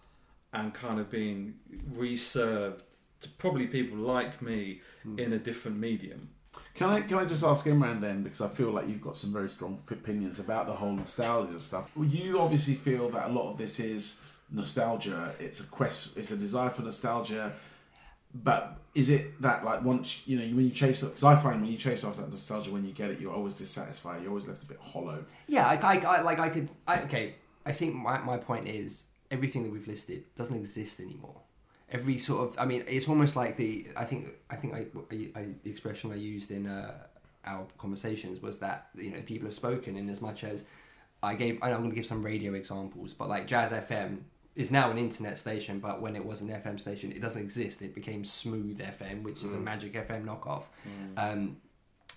[0.52, 1.54] and kind of being
[1.92, 2.82] reserved
[3.20, 5.18] to probably people like me Hmm.
[5.18, 6.30] in a different medium.
[6.74, 9.32] Can I can I just ask Imran then because I feel like you've got some
[9.32, 11.90] very strong opinions about the whole nostalgia stuff.
[11.96, 14.16] You obviously feel that a lot of this is
[14.50, 15.34] nostalgia.
[15.38, 16.16] It's a quest.
[16.16, 17.52] It's a desire for nostalgia.
[18.34, 21.70] But is it that like once you know when you chase because I find when
[21.70, 24.22] you chase after that nostalgia when you get it you're always dissatisfied.
[24.22, 25.24] You're always left a bit hollow.
[25.48, 26.70] Yeah, I, I, I like I could.
[26.86, 27.34] I, okay,
[27.66, 31.42] I think my my point is everything that we've listed doesn't exist anymore.
[31.92, 33.86] Every sort of, I mean, it's almost like the.
[33.96, 36.94] I think I think I, I, I the expression I used in uh,
[37.44, 40.64] our conversations was that you know people have spoken in as much as
[41.22, 41.58] I gave.
[41.62, 44.20] I know I'm going to give some radio examples, but like Jazz FM
[44.54, 47.80] is now an internet station, but when it was an FM station, it doesn't exist.
[47.80, 50.64] It became Smooth FM, which is a Magic FM knockoff.
[51.16, 51.56] Um,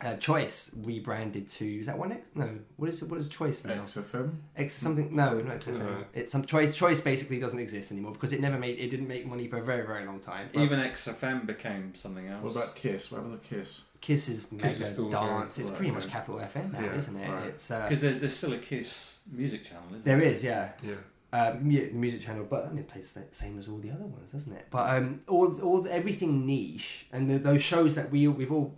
[0.02, 2.22] uh, Choice rebranded to is that one X?
[2.36, 3.84] No, what is what is Choice now?
[3.86, 4.36] XFM.
[4.58, 5.16] X something?
[5.16, 5.80] No, not XFM.
[5.80, 6.04] No.
[6.14, 6.76] It's some Choice.
[6.76, 9.64] Choice basically doesn't exist anymore because it never made it didn't make money for a
[9.64, 10.50] very very long time.
[10.54, 12.44] Even XFM became something else.
[12.44, 13.12] What about Kiss?
[13.12, 13.82] What about the Kiss?
[14.02, 14.98] Kiss is Kiss is dance.
[15.14, 16.12] going, It's right, pretty much right.
[16.12, 17.30] Capital FM now, Yeah, isn't it?
[17.32, 17.48] right.
[17.48, 20.28] It's uh, Because there's, there's still a Kiss music channel, isn't there there?
[20.28, 20.74] is, yeah.
[20.84, 20.96] Yeah.
[21.34, 24.32] uh, music channel, but I mean, it plays the same as all the other ones,
[24.32, 24.68] doesn't it?
[24.70, 28.78] But um, all, all everything niche and the, those shows that we we've all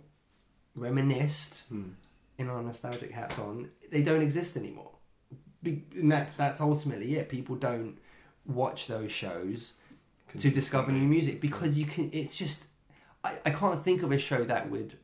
[0.78, 1.90] reminisced Hmm.
[2.38, 4.92] in our nostalgic hats on, they don't exist anymore.
[5.62, 7.28] Be- and that's that's ultimately it.
[7.28, 7.98] People don't
[8.46, 9.72] watch those shows
[10.36, 12.10] to discover new music because you can.
[12.12, 12.64] It's just
[13.24, 14.96] I, I can't think of a show that would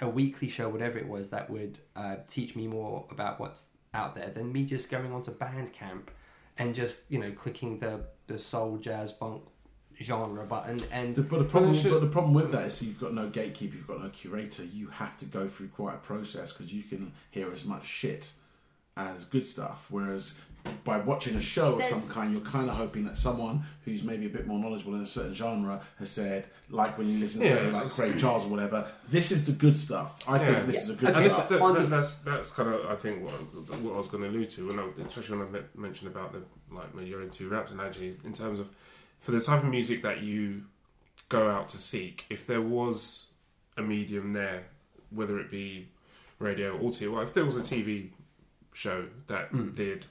[0.00, 3.64] a weekly show, whatever it was, that would uh, teach me more about what's
[3.94, 6.08] out there than me just going onto Bandcamp
[6.58, 9.42] and just you know clicking the the soul, jazz, funk
[10.00, 12.66] genre button and The- but the problem, Well, it should- but the problem with that
[12.66, 14.64] is you've got no gatekeeper, you've got no curator.
[14.64, 18.32] You have to go through quite a process because you can hear as much shit
[18.96, 19.86] as good stuff.
[19.88, 20.34] Whereas
[20.84, 24.26] by watching a show of some kind, you're kind of hoping that someone who's maybe
[24.26, 27.46] a bit more knowledgeable in a certain genre has said, like when you listen to
[27.46, 30.22] Yeah, say, like it's- Craig Charles or whatever, this is the good stuff.
[30.28, 30.54] I Yeah.
[30.54, 31.48] think this is a good Okay, And stuff.
[31.58, 33.32] but that, the- that's that's kind of I think what
[33.82, 36.42] what I was going to allude to, when I, especially when I mentioned about the
[36.72, 38.68] like my Euro two raps analogy, in terms of
[39.22, 40.64] for the type of music that you
[41.30, 43.28] go out to seek, if there was
[43.78, 44.64] a medium there,
[45.10, 45.88] whether it be
[46.38, 48.10] radio or TV, well, if there was a TV
[48.74, 49.74] show that Mm.
[49.74, 50.06] did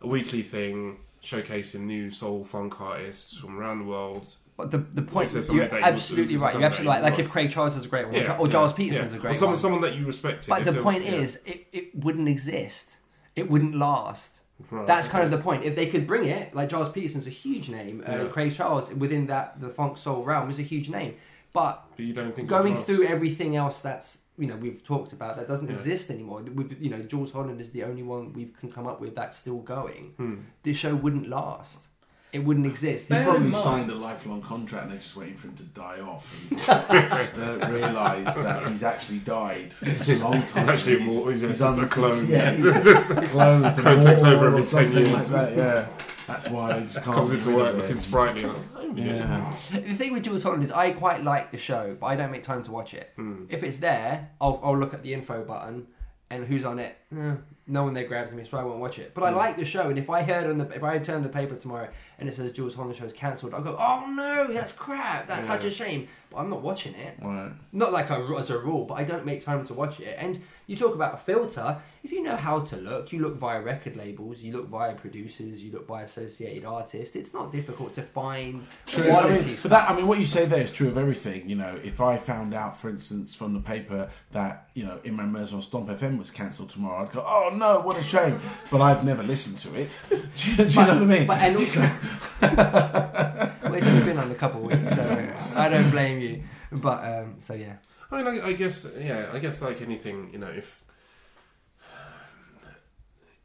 [0.00, 5.00] a weekly thing showcasing new soul funk artists from around the world, But the the
[5.02, 6.52] point Is you're you- absolutely is right.
[6.54, 6.98] You're absolutely right.
[6.98, 9.12] you Like if Craig Charles is a great one, or Yeah, or yeah, Gilles Peterson's
[9.12, 9.18] yeah.
[9.18, 9.58] a great or someone, one.
[9.58, 10.50] someone that you respected.
[10.50, 11.12] But the was- point yeah.
[11.12, 12.98] is, it, it wouldn't exist.
[13.34, 14.39] It wouldn't last.
[14.70, 15.64] Right, That's kind of the point.
[15.64, 18.02] If they could bring it, like Gilles Peterson's a huge name.
[18.06, 18.24] Uh, Yeah.
[18.28, 21.14] Craig Charles within that the funk soul realm is a huge name.
[21.52, 25.36] But But you don't think going through everything else that's you know we've talked about
[25.36, 25.74] that doesn't Yeah.
[25.74, 26.40] exist anymore.
[26.42, 29.36] With you know Jools Holland is the only one we can come up with that's
[29.36, 30.14] still going.
[30.16, 30.34] Hmm.
[30.62, 31.88] This show wouldn't last.
[32.32, 33.08] It wouldn't exist.
[33.08, 35.62] He Bear probably mind- signed a lifelong contract and they're just waiting for him to
[35.64, 36.50] die off.
[36.50, 40.68] And they don't realise that he's actually died a long time.
[40.68, 42.28] Actually, more, he's, just done- a clone.
[42.28, 43.62] Yeah, he's just a clone.
[43.74, 45.32] to Clone takes over every 10 years.
[45.32, 45.86] Like that, yeah,
[46.26, 47.82] that's why they just can't comes into work of it.
[47.82, 48.44] looking sprightly.
[48.44, 48.56] Like,
[48.94, 49.52] Yeah.
[49.72, 52.42] The thing with Jools Holland is I quite like the show, but I don't make
[52.44, 53.10] time to watch it.
[53.16, 53.44] Hmm.
[53.48, 55.88] If it's there, I'll, I'll look at the info button
[56.30, 56.96] and who's on it.
[57.16, 57.34] Eh,
[57.66, 59.14] no one there grabs me, so I won't watch it.
[59.14, 61.28] But I like the show, and if I heard on the if I turned the
[61.28, 61.88] paper tomorrow
[62.18, 65.26] and it says Jools Holland show is cancelled, I'll go, oh no, that's crap.
[65.28, 66.08] That's such a shame.
[66.30, 67.16] But I'm not watching it.
[67.20, 67.50] Right.
[67.72, 70.14] Not like as a rule, but I don't make time to watch it.
[70.16, 71.78] And you talk about a filter.
[72.04, 75.60] If you know how to look, you look via record labels, you look via producers,
[75.60, 77.16] you look by associated artists.
[77.16, 79.04] It's not difficult to find True.
[79.04, 79.62] I quality mean, stuff.
[79.70, 81.48] but that, I mean, what you say there is true of everything.
[81.50, 85.32] You know, if I found out, for instance, from the paper that you know Imran
[85.32, 88.40] Mirza on Stomp FM was cancelled tomorrow, I'd go, "Oh no, what a shame!"
[88.70, 90.04] But I've never listened to it.
[90.10, 91.26] Do you, do you know what I mean?
[91.26, 91.80] But and also,
[92.40, 96.42] well, it's only been on a couple of weeks, so I don't blame you.
[96.72, 97.76] But um, so yeah,
[98.10, 100.84] I mean, I, I guess, yeah, I guess like anything, you know, if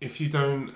[0.02, 0.72] if you don't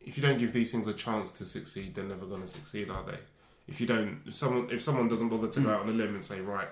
[0.00, 2.90] if you don't give these things a chance to succeed, they're never going to succeed,
[2.90, 3.18] are they?
[3.66, 6.14] If you don't, if someone if someone doesn't bother to go out on a limb
[6.14, 6.68] and say, right,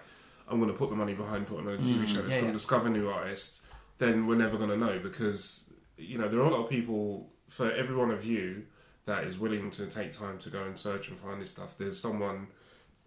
[0.49, 2.41] I'm going to put the money behind putting on a TV Mm, show that's yeah,
[2.41, 2.47] going yeah.
[2.47, 3.61] to discover new artists,
[3.99, 7.31] then we're never going to know because you know there are a lot of people
[7.49, 8.65] for every one of you
[9.07, 11.77] that is willing to take time to go and search and find this stuff.
[11.77, 12.47] There's someone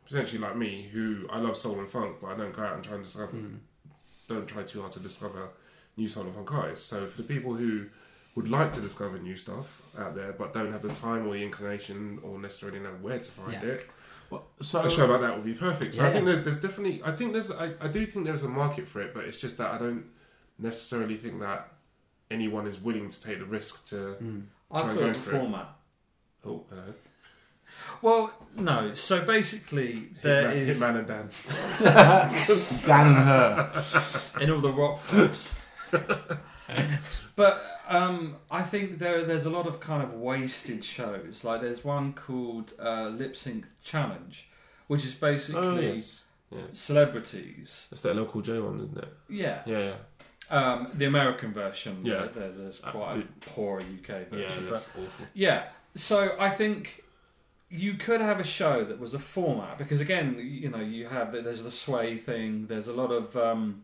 [0.06, 2.84] potentially like me who I love soul and funk, but I don't go out and
[2.84, 3.60] try and discover Mm.
[4.28, 5.50] don't try too hard to discover
[5.96, 6.86] new soul and funk artists.
[6.86, 7.88] So for the people who
[8.36, 11.44] would like to discover new stuff out there but don't have the time or the
[11.44, 13.64] inclination or necessarily know where to find Yeah.
[13.70, 13.90] it,
[14.30, 15.96] Well, so a show like that would be perfect.
[15.96, 18.50] So I think there's, there's definitely I think there's I, I do think there's a
[18.50, 20.06] market for it, but it's just that I don't
[20.60, 21.72] necessarily think that
[22.32, 24.44] anyone is willing to take the risk to Mm.
[24.72, 25.40] I Try and thought go the for it.
[25.40, 25.68] format.
[26.46, 26.94] oh hello
[28.02, 28.94] Well, no.
[28.96, 31.30] So basically, there Hitman, is Hitman and Dan.
[32.86, 33.84] Dan and her.
[34.42, 35.54] in all the rock clubs.
[37.36, 41.44] but um, I think there there's a lot of kind of wasted shows.
[41.44, 44.48] Like there's one called uh, Lip Sync Challenge,
[44.88, 46.26] which is basically Oh, yes.
[46.52, 46.60] Yeah.
[46.74, 47.88] celebrities.
[47.90, 49.14] That's that LL Cool J one, isn't it?
[49.30, 49.62] Yeah.
[49.66, 49.94] Yeah, yeah.
[50.50, 52.06] Um, the American version.
[52.06, 52.28] Yeah.
[52.34, 54.40] There, there's Uh, quite the- a poor UK version.
[54.40, 55.26] Yeah, but that's awful.
[55.34, 55.70] Yeah.
[55.96, 57.04] So I think
[57.70, 61.32] you could have a show that was a format because again, you know, you have
[61.34, 62.68] there's the sway thing.
[62.68, 63.84] There's a lot of um,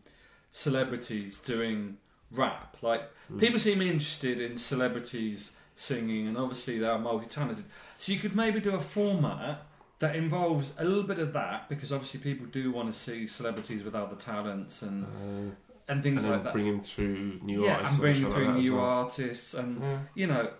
[0.52, 1.98] celebrities doing
[2.30, 2.76] rap.
[2.82, 3.40] Like Mm.
[3.40, 7.64] people seem interested in celebrities singing, and obviously they are multi-talented.
[7.98, 9.62] So you could maybe do a format
[9.98, 13.82] that involves a little bit of that because obviously people do want to see celebrities
[13.82, 15.54] with other talents and Uh,
[15.88, 16.52] and things and like that.
[16.52, 18.84] bringing through new yeah, artists and bringing like through that new well.
[18.84, 19.98] artists and Yeah.
[20.14, 20.50] you know,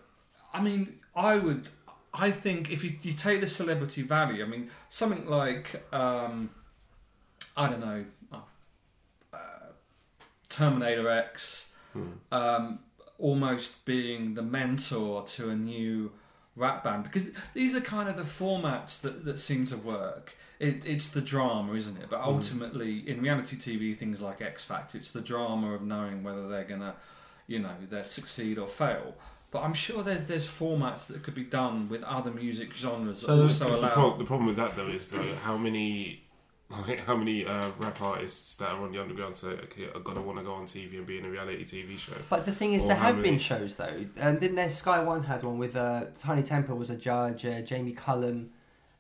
[0.53, 1.69] I mean, I would,
[2.13, 6.51] I think if you, you take the celebrity value, I mean, something like, um,
[7.57, 8.05] I don't know,
[9.33, 9.37] uh,
[10.49, 12.09] Terminator X, Hmm.
[12.33, 12.79] um,
[13.19, 16.13] almost being the mentor to a new
[16.57, 20.37] rap band, because these are kind of the formats that, that seem to work.
[20.61, 22.07] It, it's the drama, isn't it?
[22.09, 22.29] But Hmm.
[22.35, 26.65] ultimately, in reality TV, things like X Factor, it's the drama of knowing whether they're
[26.65, 26.95] gonna,
[27.47, 29.15] you know, they succeed or fail.
[29.51, 33.27] But I'm sure there's there's formats that could be done with other music genres that
[33.27, 36.23] So also The, the, pro- the problem with that though is though how many
[36.89, 40.23] like, how many uh, rap artists that are on the underground say okay, are gonna
[40.23, 42.15] want to go on TV and be in a reality TV show.
[42.31, 44.07] But the thing is, Or there have many- been shows though.
[44.21, 44.71] Um, didn't there?
[44.71, 47.45] Sky One had one with uh, Tinie Tempah was a judge.
[47.45, 48.51] Uh, Jamie Cullum.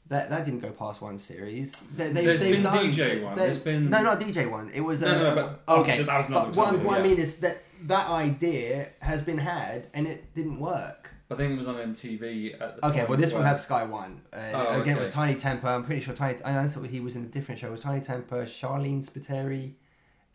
[0.08, 1.74] That that didn't go past one series.
[1.96, 4.70] They, There's been done, DJ one, there's been- no, not DJ one.
[4.74, 6.02] It was No, uh, no, but- oh, okay.
[6.02, 7.08] that was another but what, example, what I yeah.
[7.10, 11.10] mean is that that idea has been had and it didn't work.
[11.30, 14.20] I think it was on MTV at the Okay, well this one had Sky One.
[14.32, 15.10] Uh, Oh, Again, it was.
[15.10, 15.64] Tinie Tempah.
[15.64, 16.38] I'm pretty sure Tinie.
[16.44, 17.68] I know he was in a different show.
[17.68, 19.72] It was Tinie Tempah, Sharleen Spiteri,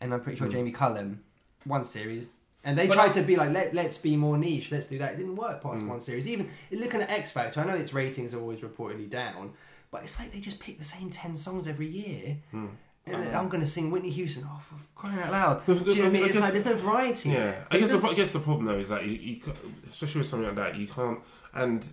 [0.01, 0.53] and I'm pretty sure Hmm.
[0.53, 1.21] Jamie Cullum.
[1.65, 2.29] One series,
[2.63, 4.71] and they But tried I- to be like, let let's be more niche.
[4.71, 5.13] Let's do that.
[5.13, 5.89] It didn't work past Hmm.
[5.89, 6.27] one series.
[6.27, 9.53] Even looking at X Factor, I know its ratings are always reportedly down,
[9.91, 12.37] but it's like they just pick the same ten songs every year.
[12.51, 13.39] And Uh-huh.
[13.39, 14.43] I'm going to sing Whitney Houston.
[14.45, 15.65] Oh, for crying out loud!
[15.65, 16.23] The- Do you know what I mean?
[16.25, 17.29] It's guess- like there's no variety.
[17.29, 19.41] Yeah, I guess the, I guess the problem though is that you, you
[19.89, 21.19] especially with something like that, you can't.
[21.53, 21.83] And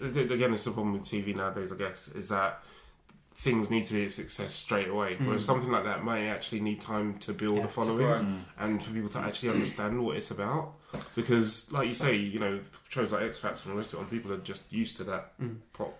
[0.00, 1.70] again, it's the problem with TV nowadays.
[1.70, 2.62] I guess is that
[3.46, 5.46] things need to be a success straight away, whereas Mm.
[5.50, 8.26] something like that may actually need time to build Yeah, a following grow.
[8.58, 10.64] and for people to actually understand what it's about.
[11.14, 12.54] Because, like you say, you know,
[12.88, 15.24] shows like X Factor and the rest of it, people are just used to that
[15.40, 15.58] Mm.
[15.72, 15.92] pop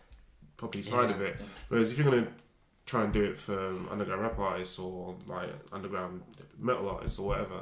[0.56, 1.34] poppy side of it.
[1.68, 2.30] Whereas if you're going to
[2.86, 3.58] try and do it for
[3.90, 6.22] underground rap artists or like underground
[6.58, 7.58] metal artists or whatever,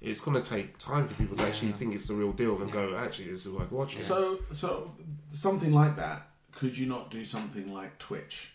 [0.00, 1.74] it's going to take time for people to actually Yeah.
[1.80, 4.02] think it's the real deal and go, actually, this is worth watching.
[4.02, 4.92] So, so
[5.34, 6.30] something like that.
[6.52, 8.52] Could you not do something like Twitch,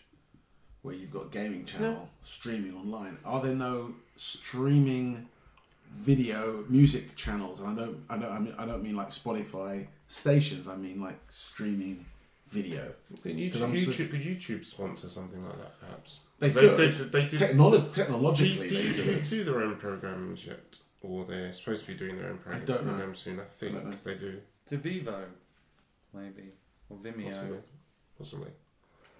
[0.82, 3.16] where you've got a gaming channel streaming online?
[3.24, 5.28] Are there no streaming
[5.96, 7.60] video music channels?
[7.60, 10.66] And I don't, I don't, I mean, I don't mean like Spotify stations.
[10.68, 12.04] I mean like streaming
[12.50, 12.92] video.
[13.22, 16.20] Then Because YouTube, so- YouTube, could YouTube sponsor something like that, perhaps?
[16.40, 16.76] They they, could.
[17.12, 17.38] they, they do.
[17.38, 19.30] Technolo- technologically, do they YouTube could.
[19.30, 20.78] do their own programs yet?
[21.00, 22.92] Or they're supposed to be doing their own I program, don't know.
[22.92, 23.40] program soon?
[23.40, 24.40] I think don't they do.
[24.70, 25.24] To Vevo,
[26.14, 26.50] maybe
[26.90, 27.24] or Vimeo.
[27.30, 27.58] Possibly.
[28.18, 28.50] Possibly.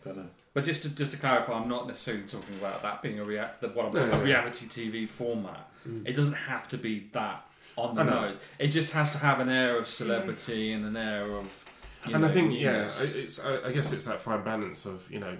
[0.04, 0.26] Don't know.
[0.54, 3.48] But just to, just to clarify, I'm not necessarily talking about that being a rea-
[3.60, 4.24] the, what I'm No, no, about, no.
[4.24, 5.70] reality TV format.
[5.88, 6.06] Mm.
[6.06, 7.46] It doesn't have to be that
[7.76, 8.38] on the nose.
[8.58, 11.46] It just has to have an air of celebrity and an air of.
[12.06, 15.08] You and know, I think yeah, it's I, I guess it's that fine balance of
[15.10, 15.38] you know,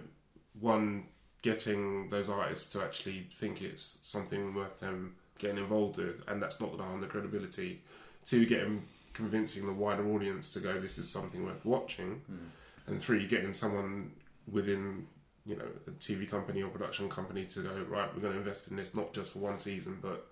[0.60, 1.04] one
[1.42, 6.60] getting those artists to actually think it's something worth them getting involved with, and that's
[6.60, 7.82] not going to the credibility.
[8.24, 12.38] Two, getting convincing the wider audience to go, this is something worth watching, Mm.
[12.86, 14.12] and three, getting someone
[14.50, 15.06] within
[15.44, 18.68] you know a TV company or production company to go right, we're going to invest
[18.70, 20.26] in this not just for one season but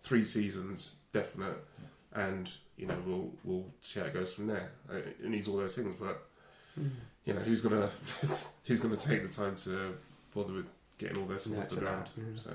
[0.00, 1.64] three seasons definite,
[2.12, 4.70] and you know we'll we'll see how it goes from there.
[4.90, 6.28] Uh, It needs all those things, but
[7.24, 7.88] you know who's gonna
[8.64, 9.96] who's gonna take the time to
[10.34, 10.66] bother with
[10.98, 12.10] getting all those things off the ground?
[12.16, 12.36] that, yeah.
[12.36, 12.50] So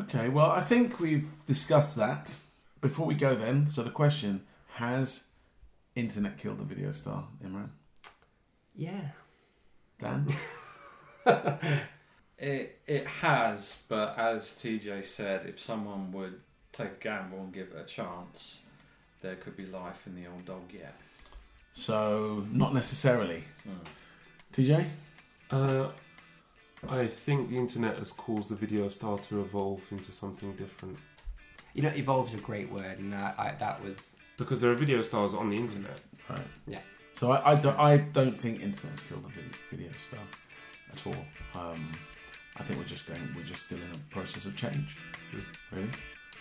[0.00, 2.34] Okay, well, I think we've discussed that.
[2.80, 4.42] Before we go, then, so the question:
[4.74, 5.24] Has
[5.94, 7.70] internet killed the video star, Imran?
[8.76, 9.00] Yeah.
[10.00, 10.34] Dan?
[12.38, 16.40] It it has, but as TJ said, if someone would
[16.72, 18.60] take a gamble and give it a chance,
[19.22, 20.94] there could be life in the old dog yet.
[21.72, 23.42] so not necessarily.
[23.66, 23.74] Mm.
[24.54, 24.86] TJ?
[25.50, 25.88] uh,
[26.88, 30.96] I think the internet has caused the video star to evolve into something different
[31.74, 34.76] You know, evolve is a great word, and I, I, that was because there are
[34.76, 36.00] video stars on the internet.
[36.30, 36.38] Right.
[36.68, 36.80] Yeah.
[37.18, 40.20] So I, I, don't, I don't think internet's killed the video, video star
[40.92, 41.16] at all.
[41.60, 41.90] Um,
[42.56, 44.96] I think we're just going, we're just still in a process of change,
[45.72, 45.90] really.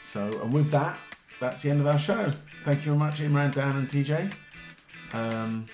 [0.05, 0.99] So, and with that,
[1.39, 2.31] that's the end of our show.
[2.63, 4.31] Thank you very much, Imran, Dan, and TJ.
[5.13, 5.65] Um,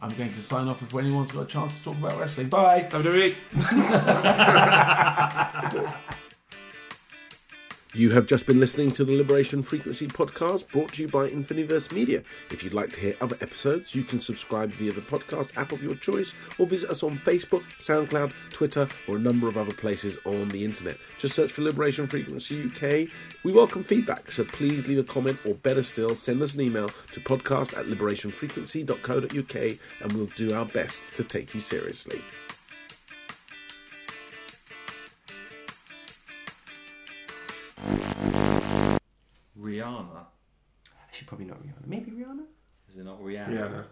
[0.00, 2.48] I'm going to sign off if anyone's got a chance to talk about wrestling.
[2.48, 2.88] Bye.
[2.90, 3.34] WWE.
[7.98, 11.90] You have just been listening to the Liberation Frequency podcast brought to you by Infiniverse
[11.90, 12.22] Media.
[12.48, 15.82] If you'd like to hear other episodes, you can subscribe via the podcast app of
[15.82, 20.16] your choice or visit us on Facebook, SoundCloud, Twitter, or a number of other places
[20.24, 20.96] on the internet.
[21.18, 23.08] Just search for Liberation Frequency UK.
[23.42, 26.90] We welcome feedback, so please leave a comment or better still, send us an email
[27.10, 32.22] to podcast at liberationfrequency.co.uk and we'll do our best to take you seriously.
[39.60, 40.24] Rihanna.
[41.08, 41.86] Actually, probably not Rihanna.
[41.86, 42.44] Maybe Rihanna.
[42.88, 43.48] Is it not Rihanna?
[43.50, 43.84] Rihanna.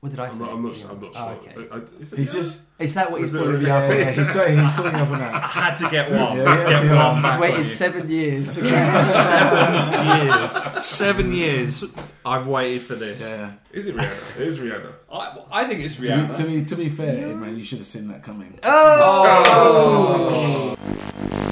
[0.00, 0.38] What did I I'm say?
[0.40, 0.52] not.
[0.52, 0.84] I'm not.
[0.90, 1.30] I'm not Oh, sure.
[1.62, 1.68] okay.
[1.72, 2.34] I, I, is it He's Rihanna?
[2.34, 3.90] just, Is that what he's Is it- calling me yeah, up?
[3.94, 5.34] yeah, he's, sorry, he's pulling up on that.
[5.34, 6.36] I had to get one.
[6.36, 7.12] Yeah, yeah, get yeah.
[7.12, 7.68] one back He's on waited you.
[7.68, 10.84] seven years to get Seven years.
[10.84, 11.84] Seven years.
[12.26, 13.18] I've waited for this.
[13.20, 13.52] Yeah.
[13.72, 14.36] Is it Rihanna?
[14.40, 14.92] It is Rihanna.
[15.10, 16.36] I, I think it's To be, Rihanna.
[16.36, 18.58] to be to be fair, man, you should have seen that coming.
[18.62, 20.76] Oh!
[20.76, 21.50] oh!